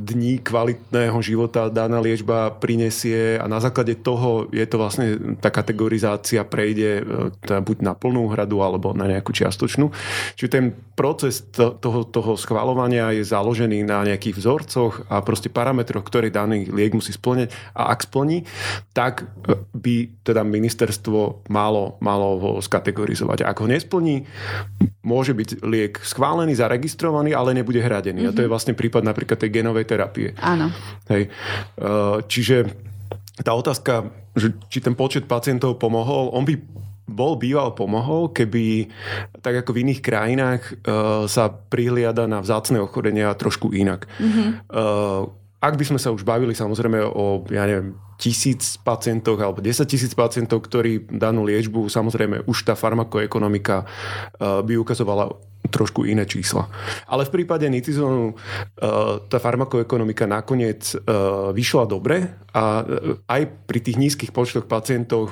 [0.00, 6.42] dní kvalitného života daná liečba prinesie a na základe toho je to vlastne tá kategorizácia
[6.42, 7.04] prejde
[7.44, 9.92] teda buď na plnú hradu alebo na nejakú čiastočnú.
[10.34, 10.64] Čiže ten
[10.96, 14.79] proces toho, toho schvalovania je založený na nejakých vzorcoch
[15.10, 18.48] a proste parametroch, ktoré daný liek musí splňať a ak splní,
[18.96, 23.44] tak e, by teda ministerstvo malo, malo ho skategorizovať.
[23.44, 24.24] Ak ho nesplní,
[25.04, 28.26] môže byť liek schválený, zaregistrovaný, ale nebude hradený.
[28.26, 28.32] Mm-hmm.
[28.32, 28.54] A to je mhm.
[28.54, 30.32] vlastne prípad napríklad tej genovej terapie.
[30.40, 30.72] Áno.
[31.12, 31.28] Hej.
[31.28, 31.88] E,
[32.30, 32.70] čiže
[33.40, 36.54] tá otázka, že či ten počet pacientov pomohol, on by
[37.08, 38.90] bol býval pomohol, keby
[39.40, 44.06] tak ako v iných krajinách uh, sa prihliada na vzácne ochorenia trošku inak.
[44.18, 44.48] Mm-hmm.
[44.70, 49.88] Uh, ak by sme sa už bavili samozrejme o, ja neviem, tisíc pacientov alebo 10
[49.88, 55.32] tisíc pacientov, ktorí danú liečbu, samozrejme už tá farmakoekonomika uh, by ukazovala
[55.72, 56.68] trošku iné čísla.
[57.08, 58.36] Ale v prípade nitizonu uh,
[59.24, 62.84] tá farmakoekonomika nakoniec uh, vyšla dobre a
[63.24, 65.30] aj pri tých nízkych počtoch pacientov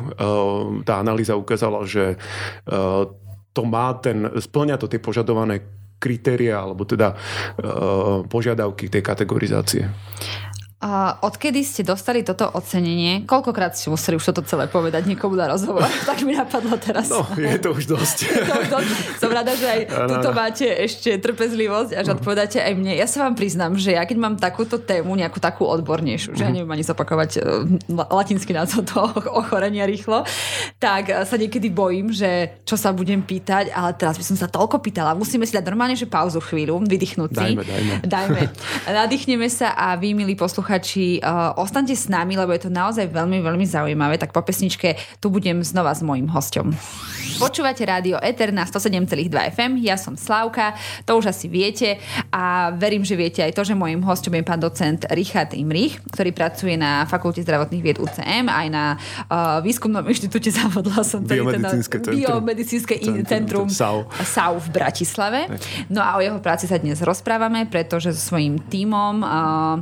[0.86, 2.14] tá analýza ukázala, že
[3.50, 5.66] to má ten, splňa to tie požadované
[5.98, 7.18] kritéria alebo teda
[8.30, 9.90] požiadavky tej kategorizácie.
[10.78, 13.26] A odkedy ste dostali toto ocenenie?
[13.26, 15.82] Koľkokrát ste museli už toto celé povedať niekomu na rozhovor?
[16.06, 17.10] tak mi napadlo teraz.
[17.10, 18.16] No, je to už dosť.
[18.30, 18.90] je to už dosť.
[19.18, 19.80] Som rada, že aj
[20.14, 22.94] tuto máte ešte trpezlivosť a že odpovedáte aj mne.
[22.94, 26.50] Ja sa vám priznám, že ja keď mám takúto tému, nejakú takú odbornejšiu, že ja
[26.54, 26.62] mhm.
[26.62, 27.40] neviem ani zopakovať e,
[27.90, 30.22] latinsky názov toho ochorenia rýchlo,
[30.78, 34.78] tak sa niekedy bojím, že čo sa budem pýtať, ale teraz by som sa toľko
[34.78, 35.18] pýtala.
[35.18, 37.38] Musíme si dať normálne, že pauzu chvíľu, vydýchnuť si.
[37.50, 37.94] Dajme, dajme.
[38.06, 38.42] dajme.
[38.86, 43.08] Nadýchneme sa a vy, milí poslucháči, posluchači, uh, ostaňte s nami, lebo je to naozaj
[43.08, 44.20] veľmi, veľmi zaujímavé.
[44.20, 46.76] Tak po pesničke tu budem znova s mojím hostom.
[47.40, 50.76] Počúvate rádio Eter na 107,2 FM, ja som Slavka,
[51.08, 51.96] to už asi viete
[52.28, 56.36] a verím, že viete aj to, že môjim hostom je pán docent Richard Imrich, ktorý
[56.36, 61.96] pracuje na Fakulte zdravotných vied UCM, aj na uh, výskumnom inštitúte závodla som teda Biomedicínske
[62.02, 64.04] centrum, Biomedicínske centrum, centrum SAU.
[64.20, 65.40] SAU v Bratislave.
[65.88, 69.78] No a o jeho práci sa dnes rozprávame, pretože so svojím tímom uh,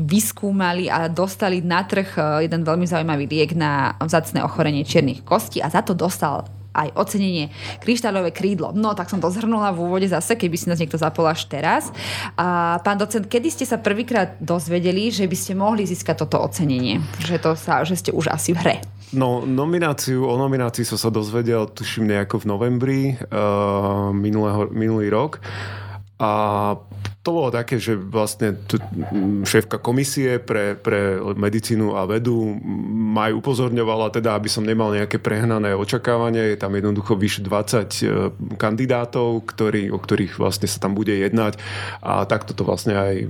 [0.00, 5.60] vyskúmali a dostali na trh e, jeden veľmi zaujímavý liek na vzácne ochorenie čiernych kostí
[5.60, 7.50] a za to dostal aj ocenenie
[7.82, 8.70] kryštálové krídlo.
[8.70, 11.90] No, tak som to zhrnula v úvode zase, keby si nás niekto zapol až teraz.
[12.38, 17.02] A pán docent, kedy ste sa prvýkrát dozvedeli, že by ste mohli získať toto ocenenie?
[17.26, 18.76] Že, to sa, že ste už asi v hre?
[19.10, 25.42] No, nomináciu, o nominácii som sa dozvedel, tuším, nejako v novembri uh, minulého, minulý rok.
[26.20, 26.30] A
[27.20, 28.80] to bolo také, že vlastne t-
[29.44, 32.56] šéfka komisie pre, pre medicínu a vedu
[33.12, 36.56] ma aj upozorňovala teda, aby som nemal nejaké prehnané očakávanie.
[36.56, 38.04] Je tam jednoducho vyše 20 e,
[38.56, 41.60] kandidátov, ktorí, o ktorých vlastne sa tam bude jednať
[42.00, 43.28] a takto to vlastne aj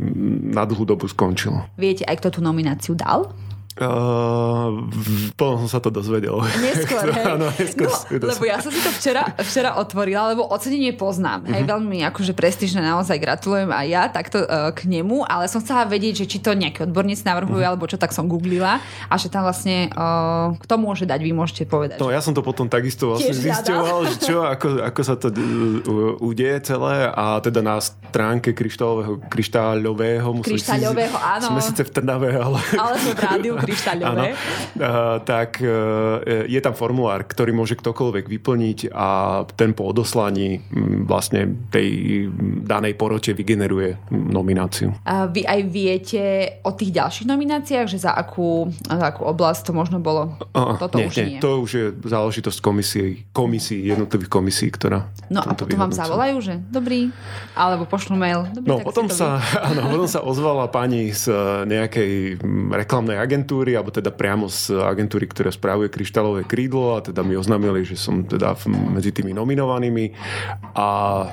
[0.55, 1.67] na dlhú dobu skončilo.
[1.75, 3.31] Viete aj kto tú nomináciu dal?
[3.79, 4.91] Uh,
[5.39, 6.43] potom som sa to dozvedel.
[6.67, 7.23] Neskôr, hej?
[7.23, 7.87] Áno, neskôr
[8.19, 11.47] no, lebo ja som si to včera, včera otvorila, lebo ocenenie poznám.
[11.47, 11.55] Uh-huh.
[11.55, 11.69] Hej, mhm.
[11.71, 16.27] veľmi akože prestížne, naozaj gratulujem aj ja takto uh, k nemu, ale som chcela vedieť,
[16.27, 17.71] že či to nejaký odborníci navrhujú, uh-huh.
[17.71, 21.71] alebo čo, tak som googlila a že tam vlastne uh, kto môže dať, vy môžete
[21.71, 22.03] povedať.
[22.03, 26.19] No ja som to potom takisto vlastne zisťoval, že čo, ako, ako sa to uh,
[26.19, 31.55] udeje celé a teda na stránke kryštáľového, kryštáľového, kryštáľového, áno.
[31.55, 32.59] Sme síce v Trnave, ale...
[32.75, 34.33] Ale sme v rádiu kryštáľové.
[34.33, 41.05] Uh, tak uh, je tam formulár, ktorý môže ktokoľvek vyplniť a ten po odoslaní um,
[41.05, 42.27] vlastne tej
[42.65, 44.95] danej porote vygeneruje nomináciu.
[45.05, 46.23] A vy aj viete
[46.65, 50.37] o tých ďalších nomináciách, že za akú, za akú oblasť to možno bolo?
[50.57, 51.27] Uh, Toto nie, už nie.
[51.37, 51.41] nie.
[51.43, 56.59] To už je záležitosť komisie, komisí, jednotlivých komisí, ktorá No a potom vám zavolajú, že
[56.75, 57.15] dobrý,
[57.55, 58.51] alebo pošlu mail.
[58.51, 61.31] Dobrý, no potom sa, áno, potom sa ozvala pani z
[61.71, 62.43] nejakej
[62.75, 67.83] reklamnej agentúry, alebo teda priamo z agentúry, ktorá spravuje kryštálové krídlo a teda mi oznámili,
[67.83, 70.15] že som teda medzi tými nominovanými
[70.79, 70.89] a
[71.23, 71.27] e,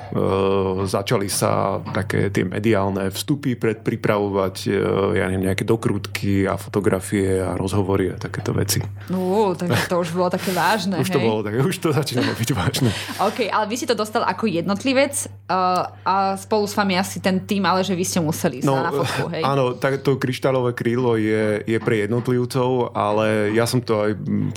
[0.82, 4.70] začali sa také tie mediálne vstupy predpripravovať, e,
[5.14, 8.82] ja neviem, nejaké dokrutky a fotografie a rozhovory a takéto veci.
[9.14, 10.98] No, tak to už bolo také vážne.
[10.98, 11.14] už hej?
[11.14, 12.90] to bolo také, už to začínalo byť vážne.
[13.22, 15.14] OK, ale vy si to dostal ako jednotlivec
[15.46, 18.90] uh, a spolu s vami asi ten tým, ale že vy ste museli no, na
[18.90, 19.46] fotku, hej?
[19.46, 24.12] Áno, tak to kryštálové krídlo je, je pre jednotlivcov, ale ja som to aj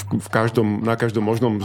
[0.07, 1.59] v každom, na každom možnom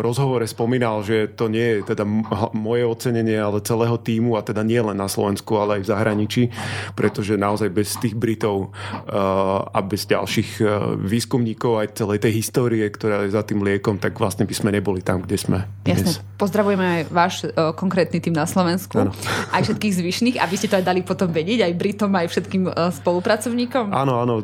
[0.00, 2.08] rozhovore spomínal, že to nie je teda
[2.56, 6.42] moje ocenenie, ale celého týmu a teda nie len na Slovensku, ale aj v zahraničí,
[6.96, 12.88] pretože naozaj bez tých Britov uh, a bez ďalších uh, výskumníkov aj celej tej histórie,
[12.88, 15.58] ktorá je za tým liekom, tak vlastne by sme neboli tam, kde sme.
[15.84, 16.16] Jasne.
[16.16, 16.24] Dnes.
[16.40, 19.12] Pozdravujeme aj váš uh, konkrétny tým na Slovensku, ano.
[19.54, 22.88] aj všetkých zvyšných, aby ste to aj dali potom vedieť, aj Britom, aj všetkým uh,
[22.94, 23.90] spolupracovníkom.
[23.90, 24.40] Áno, áno,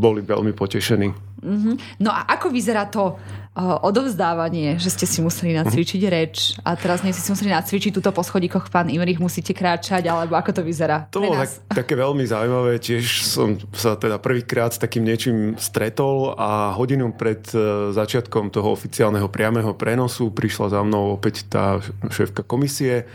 [0.00, 1.08] boli veľmi potešení.
[1.42, 1.74] Mm-hmm.
[2.00, 3.16] No a ako vyzerá to
[3.56, 8.12] odovzdávanie, že ste si museli nacvičiť reč a teraz nie ste si museli nacvičiť túto
[8.12, 11.08] po schodíkoch pán Imrich, musíte kráčať, alebo ako to vyzerá?
[11.08, 12.76] To bolo tak, také veľmi zaujímavé.
[12.76, 18.76] Tiež som sa teda prvýkrát s takým niečím stretol a hodinu pred e, začiatkom toho
[18.76, 21.80] oficiálneho priamého prenosu prišla za mnou opäť tá
[22.12, 23.08] šéfka komisie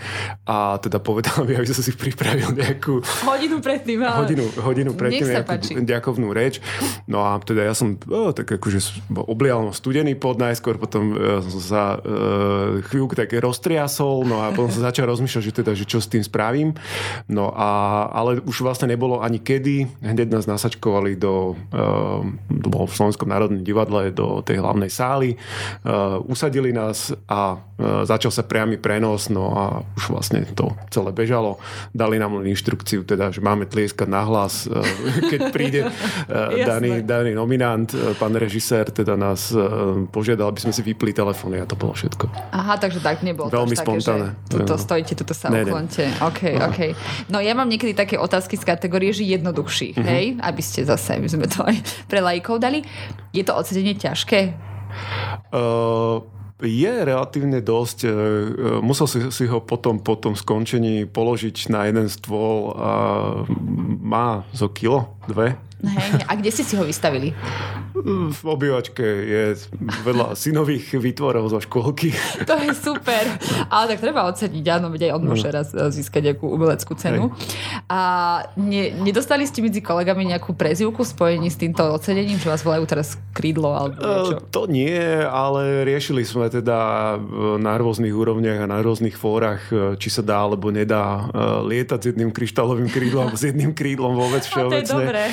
[0.49, 3.05] a teda povedala mi, aby som si pripravil nejakú...
[3.29, 4.25] Hodinu predtým, ale...
[4.25, 6.57] Hodinu, hodinu predtým nejakú ďakovnú reč.
[7.05, 11.43] No a teda ja som oh, tak akože oblial studený po život najskôr, potom uh,
[11.43, 15.83] som sa uh, chvíľku tak roztriasol, no a potom som začal rozmýšľať, že teda, že
[15.83, 16.71] čo s tým spravím.
[17.27, 19.99] No a, ale už vlastne nebolo ani kedy.
[19.99, 25.35] Hneď nás nasačkovali do, uh, bolo v Slovenskom národnom divadle, do tej hlavnej sály.
[25.83, 29.63] Uh, usadili nás a uh, začal sa priamy prenos, no a
[29.99, 31.59] už vlastne to celé bežalo.
[31.91, 34.79] Dali nám len inštrukciu, teda, že máme tlieskať nahlas, uh,
[35.27, 40.85] keď príde uh, daný, daný nominant, pán režisér, teda nás uh, požiadal, aby sme si
[40.85, 42.29] vypli telefóny a to bolo všetko.
[42.53, 43.49] Aha, takže tak nebolo.
[43.49, 44.37] Veľmi to spontánne.
[44.45, 46.05] Tuto stojíte, tuto sa uklonte.
[46.21, 46.79] OK, OK.
[47.33, 50.05] No ja mám niekedy také otázky z kategórie, že jednoduchší, uh-huh.
[50.05, 50.25] hej?
[50.37, 52.85] Aby ste zase, aby sme to aj pre lajkov dali.
[53.33, 54.53] Je to odsedenie ťažké?
[55.49, 56.21] Uh,
[56.61, 58.05] je relatívne dosť.
[58.05, 58.13] E, e,
[58.85, 62.91] musel si, si ho potom po tom skončení položiť na jeden stôl a
[63.97, 67.33] má zo kilo, dve Hej, a kde ste si ho vystavili?
[68.31, 69.43] V obývačke je
[70.05, 72.13] veľa synových výtvorov zo škôlky.
[72.49, 73.23] To je super.
[73.69, 77.29] Ale tak treba oceniť, áno, veď aj on môže raz eh, získať nejakú umeleckú cenu.
[77.29, 77.87] Hej.
[77.87, 78.01] A
[78.57, 83.15] ne, nedostali ste medzi kolegami nejakú prezivku spojení s týmto ocenením, že vás volajú teraz
[83.31, 84.37] krídlo alebo eh, niečo?
[84.49, 86.79] To nie, ale riešili sme teda
[87.15, 89.61] eh, na rôznych úrovniach a na rôznych fórach,
[90.01, 91.29] či sa dá alebo nedá
[91.61, 94.81] lietať s jedným kryštálovým krídlom s jedným krídlom vôbec všeobecne.
[94.81, 95.23] A to je dobré.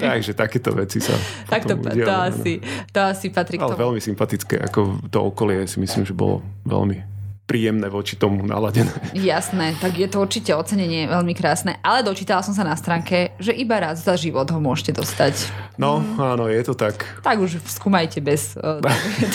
[0.06, 1.14] Takže takéto veci sa
[1.50, 2.62] Tak to, to, asi,
[2.94, 7.17] to asi patrí Ale veľmi sympatické, ako to okolie si myslím, že bolo veľmi
[7.48, 8.92] príjemné voči tomu naladené.
[9.16, 13.56] Jasné, tak je to určite ocenenie veľmi krásne, ale dočítala som sa na stránke, že
[13.56, 15.48] iba raz za život ho môžete dostať.
[15.80, 16.20] No, mm.
[16.20, 17.08] áno, je to tak.
[17.24, 18.84] Tak už skúmajte bez uh,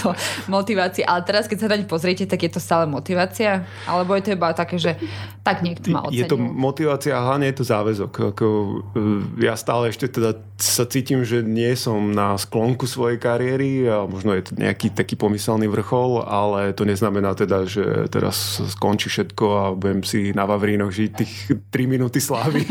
[0.06, 0.13] to
[0.45, 3.65] motivácie, ale teraz keď sa naň pozriete, tak je to stále motivácia?
[3.89, 4.93] Alebo je to iba také, že
[5.41, 6.21] tak niekto ma ocenil?
[6.21, 8.12] Je to motivácia a hlavne je to záväzok.
[8.38, 8.47] Ako,
[8.93, 14.06] e, ja stále ešte teda sa cítim, že nie som na sklonku svojej kariéry a
[14.06, 19.45] možno je to nejaký taký pomyselný vrchol, ale to neznamená teda, že teraz skončí všetko
[19.53, 21.33] a budem si na Vavrínoch žiť tých
[21.69, 22.63] 3 minúty slávy.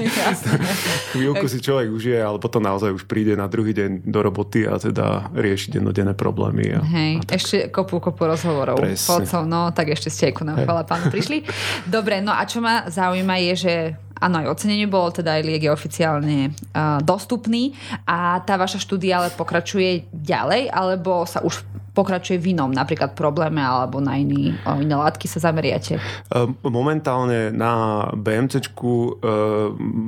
[1.15, 4.81] Chvíľku si človek užije, ale potom naozaj už príde na druhý deň do roboty a
[4.81, 6.77] teda rieši dennodenné problémy.
[6.77, 7.35] A, Hej, a tak.
[7.39, 8.81] ešte kopu, kopu rozhovorov.
[8.83, 11.45] Podcov, no tak ešte ste ku nám, chvala pánu, prišli.
[11.95, 13.75] Dobre, no a čo ma zaujíma je, že
[14.23, 17.75] Áno, aj ocenenie bolo, teda aj liek je oficiálne uh, dostupný
[18.07, 23.61] a tá vaša štúdia ale pokračuje ďalej, alebo sa už pokračuje v inom, napríklad probléme
[23.61, 26.01] alebo na iný, o iné látky sa zameriate?
[26.33, 29.13] Ehm, momentálne na BMCčku ehm,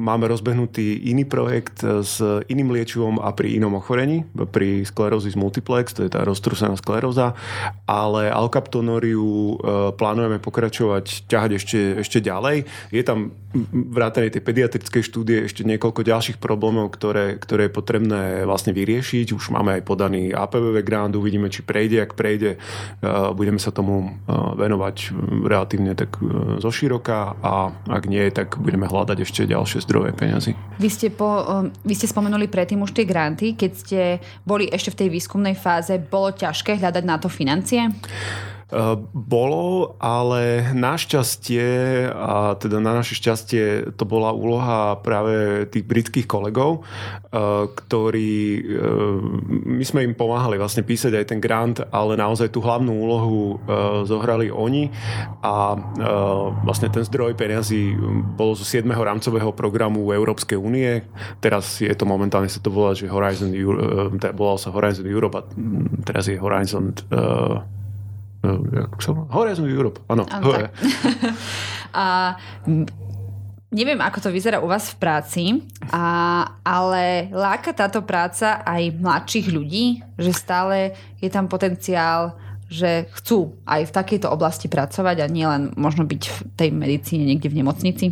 [0.08, 6.08] máme rozbehnutý iný projekt s iným liečivom a pri inom ochorení, pri sklerózis multiplex, to
[6.08, 7.36] je tá roztrusená skleróza,
[7.84, 9.56] ale alkaptonoriu ehm,
[9.94, 12.64] plánujeme pokračovať, ťahať ešte, ešte ďalej.
[12.88, 13.36] Je tam
[13.70, 19.30] vrátane tej pediatrickej štúdie ešte niekoľko ďalších problémov, ktoré, ktoré je potrebné vlastne vyriešiť.
[19.30, 22.62] Už máme aj podaný APVV grant, uvidíme, či prejde, ak prejde.
[23.34, 25.10] Budeme sa tomu venovať
[25.42, 26.22] relatívne tak
[26.62, 30.54] zoširoka a ak nie, tak budeme hľadať ešte ďalšie zdroje peňazí.
[30.78, 31.42] Vy ste, po,
[31.82, 33.58] vy ste spomenuli predtým už tie granty.
[33.58, 34.00] Keď ste
[34.46, 37.90] boli ešte v tej výskumnej fáze, bolo ťažké hľadať na to financie?
[38.72, 41.68] Eh, bolo, ale našťastie,
[42.08, 48.64] a teda na naše šťastie, to bola úloha práve tých britských kolegov, eh, ktorí, eh,
[49.68, 53.36] my sme im pomáhali vlastne písať aj ten grant, ale naozaj tú hlavnú úlohu
[54.04, 54.88] zohrali oni
[55.42, 55.76] a
[56.62, 57.96] vlastne ten zdroj peniazy
[58.36, 59.02] bol zo 7.
[59.02, 61.02] rámcového programu Európskej únie.
[61.40, 63.50] Teraz je to momentálne sa to volá, že Horizon,
[64.16, 65.42] teda volal sa Horizon Europe a
[66.06, 66.94] teraz je Horizon
[69.32, 70.28] Horizon Europe, áno.
[72.04, 72.36] a
[73.74, 75.44] neviem, ako to vyzerá u vás v práci,
[75.90, 76.04] a,
[76.62, 82.38] ale láka táto práca aj mladších ľudí, že stále je tam potenciál
[82.68, 87.52] že chcú aj v takejto oblasti pracovať a nielen možno byť v tej medicíne niekde
[87.52, 88.06] v nemocnici?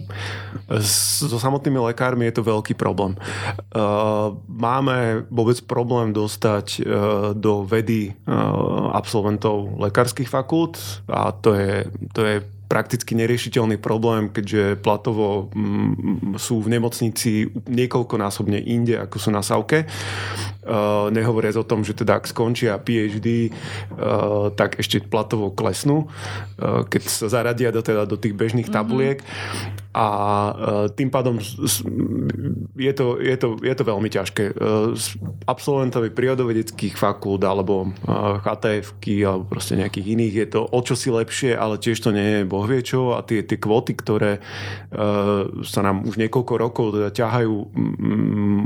[0.83, 3.17] So samotnými lekármi je to veľký problém.
[3.73, 6.85] Uh, máme vôbec problém dostať uh,
[7.37, 10.79] do vedy uh, absolventov lekárskych fakult
[11.09, 12.37] a to je, to je
[12.73, 19.85] prakticky neriešiteľný problém, keďže platovo mm, sú v nemocnici niekoľkonásobne inde, ako sú na Savke.
[20.65, 26.89] Uh, nehovoriac o tom, že teda ak skončia PhD, uh, tak ešte platovo klesnú, uh,
[26.89, 28.81] keď sa zaradia do, teda do tých bežných mm-hmm.
[29.93, 30.07] A
[30.97, 31.37] tým pádom
[32.77, 34.57] je to, je to, je to veľmi ťažké.
[35.45, 37.93] Absolventovi prírodovedeckých fakult alebo
[38.43, 42.49] htf alebo proste nejakých iných je to o čosi lepšie, ale tiež to nie je
[42.49, 44.41] boh čo a tie, tie kvóty, ktoré
[45.63, 47.55] sa nám už niekoľko rokov teda ťahajú,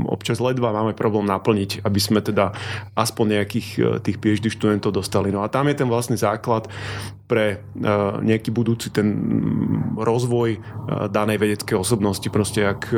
[0.07, 2.51] občas ledva máme problém naplniť aby sme teda
[2.93, 5.31] aspoň nejakých e, tých PhD študentov dostali.
[5.31, 6.67] No a tam je ten vlastný základ
[7.27, 7.57] pre e,
[8.23, 9.07] nejaký budúci ten
[9.99, 10.59] rozvoj e,
[11.11, 12.25] danej vedeckej osobnosti.
[12.31, 12.89] Proste ak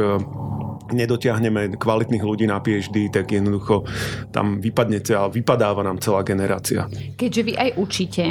[0.90, 3.86] nedotiahneme kvalitných ľudí na PhD, tak jednoducho
[4.34, 6.90] tam vypadne celá, vypadáva nám celá generácia.
[7.14, 8.26] Keďže vy aj učíte,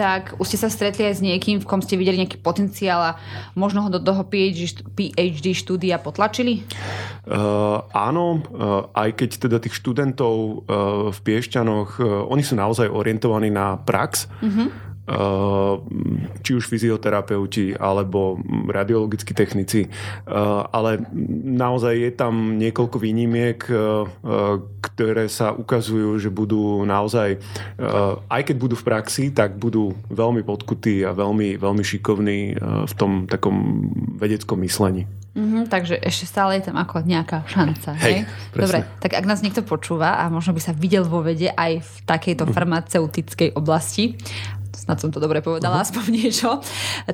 [0.00, 3.16] tak už ste sa stretli aj s niekým, v kom ste videli nejaký potenciál a
[3.52, 6.64] možno ho do toho PhD, PhD štúdia potlačili?
[7.28, 10.54] Uh, áno, uh, aj keď teda tých študentov uh,
[11.12, 14.89] v Piešťanoch, uh, oni sú naozaj orientovaní na prax, uh-huh
[16.40, 18.38] či už fyzioterapeuti alebo
[18.70, 19.86] radiologickí technici.
[19.86, 21.02] Eh, ale
[21.44, 23.76] naozaj je tam niekoľko výnimiek, eh,
[24.80, 27.40] ktoré sa ukazujú, že budú naozaj,
[28.28, 32.56] aj keď budú v praxi, tak budú veľmi podkutí a veľmi, veľmi šikovní
[32.88, 35.04] v tom takom vedeckom myslení.
[35.30, 37.94] Mm-hmm, takže ešte stále je tam ako nejaká šanca.
[38.02, 38.50] Hej, hej?
[38.50, 41.92] Dobre, tak ak nás niekto počúva a možno by sa videl vo vede aj v
[42.02, 42.52] takejto mhm.
[42.52, 44.18] farmaceutickej oblasti,
[44.74, 45.86] snad som to dobre povedala, uh-huh.
[45.86, 46.48] aspoň niečo,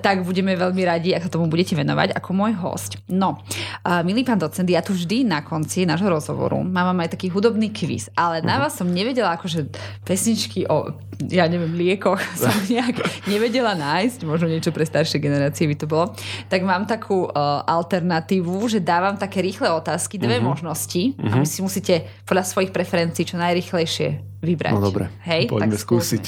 [0.05, 3.01] tak budeme veľmi radi, ak sa tomu budete venovať ako môj host.
[3.09, 3.41] No,
[3.85, 7.73] uh, milý pán docent, ja tu vždy na konci nášho rozhovoru mám aj taký hudobný
[7.73, 8.49] kvíz, ale uh-huh.
[8.49, 8.63] na mhm.
[8.67, 9.69] vás som nevedela akože
[10.05, 10.93] pesničky o,
[11.29, 13.01] ja neviem, liekoch som nejak
[13.31, 16.13] nevedela nájsť, možno niečo pre staršie generácie by to bolo,
[16.53, 20.53] tak mám takú uh, alternatívu, že dávam také rýchle otázky, dve uh-huh.
[20.53, 21.33] možnosti uh-huh.
[21.33, 24.73] a vy si musíte podľa svojich preferencií čo najrychlejšie vybrať.
[24.73, 26.25] No dobre, Hej, poďme tak skúsiť.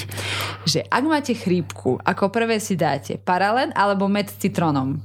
[0.67, 4.99] Že ak máte chrípku, ako prvé si dáte paralen alebo med s citrónom?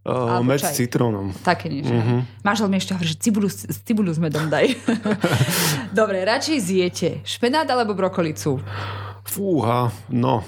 [0.00, 1.36] Uh, med s citrónom.
[1.44, 1.92] Také niečo.
[1.92, 2.24] Uh-huh.
[2.40, 3.52] Mážel mi ešte hovorí, že cibulu,
[3.84, 4.72] cibulu s medom daj.
[6.00, 8.56] Dobre, radšej zjete špenát alebo brokolicu?
[9.28, 10.40] Fúha, no,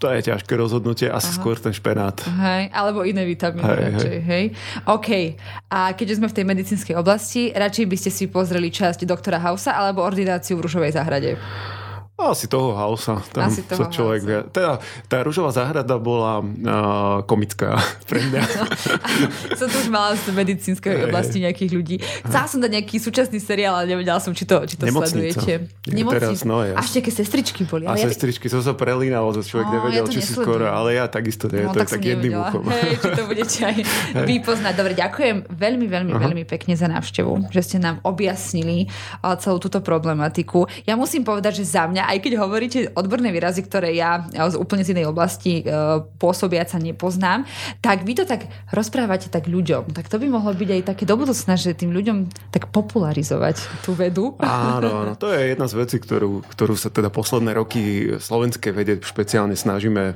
[0.00, 1.36] to je ťažké rozhodnutie, asi Aha.
[1.36, 2.16] skôr ten špenát.
[2.24, 4.24] Hej, alebo iné vitamíny hej, radšej, hej.
[4.24, 4.44] hej.
[4.88, 5.08] OK.
[5.68, 9.76] A keďže sme v tej medicínskej oblasti, radšej by ste si pozreli časť doktora Hausa
[9.76, 11.36] alebo ordináciu v Ružovej záhrade?
[12.28, 13.24] Asi toho Hausa.
[13.32, 14.38] Tam Asi toho sa človek vie.
[14.52, 14.76] Teda,
[15.08, 18.42] tá rúžová záhrada bola uh, komická pre mňa.
[19.58, 21.96] som tu už mala z medicínskej oblasti nejakých ľudí.
[22.00, 25.40] Chcela som dať nejaký súčasný seriál, ale nevedela som, či to, či to Nemocnica.
[25.40, 25.52] sledujete.
[25.88, 26.20] Nemocnica.
[26.20, 26.74] Teraz, no, ja.
[26.76, 27.88] A ešte sestričky boli.
[27.88, 30.98] A ja sestričky, to sa prelínalo, to človek no, nevedel, ja či si skoro, ale
[30.98, 32.62] ja takisto nie, no, to tak je tak jedným uchom.
[32.68, 33.76] Hej, či to budete aj
[34.28, 34.74] vy poznať.
[34.76, 36.22] Dobre, ďakujem veľmi, veľmi, Aha.
[36.26, 38.90] veľmi pekne za návštevu, že ste nám objasnili
[39.38, 40.66] celú túto problematiku.
[40.84, 44.82] Ja musím povedať, že za mňa aj keď hovoríte odborné výrazy, ktoré ja z úplne
[44.82, 45.70] z inej oblasti e,
[46.18, 47.46] pôsobiaca nepoznám,
[47.78, 49.94] tak vy to tak rozprávate tak ľuďom.
[49.94, 53.94] Tak to by mohlo byť aj také do budúcna, že tým ľuďom tak popularizovať tú
[53.94, 54.34] vedu.
[54.42, 57.82] Áno, áno, to je jedna z vecí, ktorú, ktorú sa teda posledné roky
[58.18, 60.14] slovenské vede špeciálne snažíme e,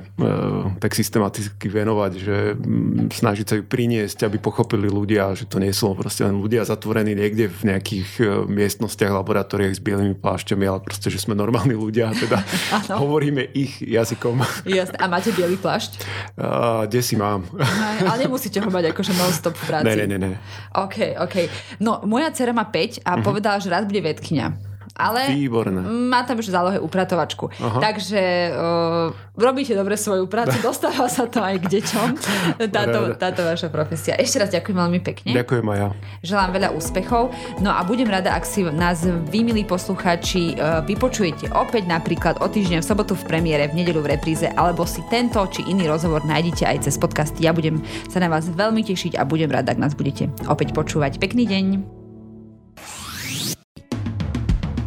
[0.81, 5.71] tak systematicky venovať, že m, snažiť sa ju priniesť, aby pochopili ľudia, že to nie
[5.71, 10.81] sú proste len ľudia zatvorení niekde v nejakých e, miestnostiach, laboratóriách s bielými plášťami, ale
[10.81, 12.37] proste, že sme normálni ľudia teda
[13.01, 14.41] hovoríme ich jazykom.
[14.65, 14.97] Jasne.
[14.97, 16.01] A máte biely plášť?
[16.37, 17.45] Uh, kde si mám.
[17.59, 19.85] Aj, ale nemusíte ho mať akože non-stop v práci.
[19.85, 20.17] Ne, ne, ne.
[20.17, 20.37] ne.
[20.73, 21.35] OK, OK.
[21.81, 23.23] No, moja dcera má 5 a uh-huh.
[23.25, 25.83] povedala, že raz bude vedkynia ale Výborné.
[25.83, 27.51] má tam už zálohe upratovačku.
[27.59, 27.79] Aha.
[27.83, 28.23] Takže
[28.55, 32.07] uh, robíte dobre svoju prácu, dostáva sa to aj k deťom,
[32.75, 34.15] táto, táto vaša profesia.
[34.15, 35.35] Ešte raz ďakujem veľmi pekne.
[35.35, 35.89] Ďakujem aj ja.
[36.23, 37.23] Želám veľa úspechov.
[37.59, 42.47] No a budem rada, ak si nás vy, milí poslucháči, uh, vypočujete opäť napríklad o
[42.47, 46.23] týždeň v sobotu v premiére, v nedelu v repríze, alebo si tento či iný rozhovor
[46.23, 47.35] nájdete aj cez podcast.
[47.43, 51.19] Ja budem sa na vás veľmi tešiť a budem rada, ak nás budete opäť počúvať.
[51.19, 52.04] Pekný deň.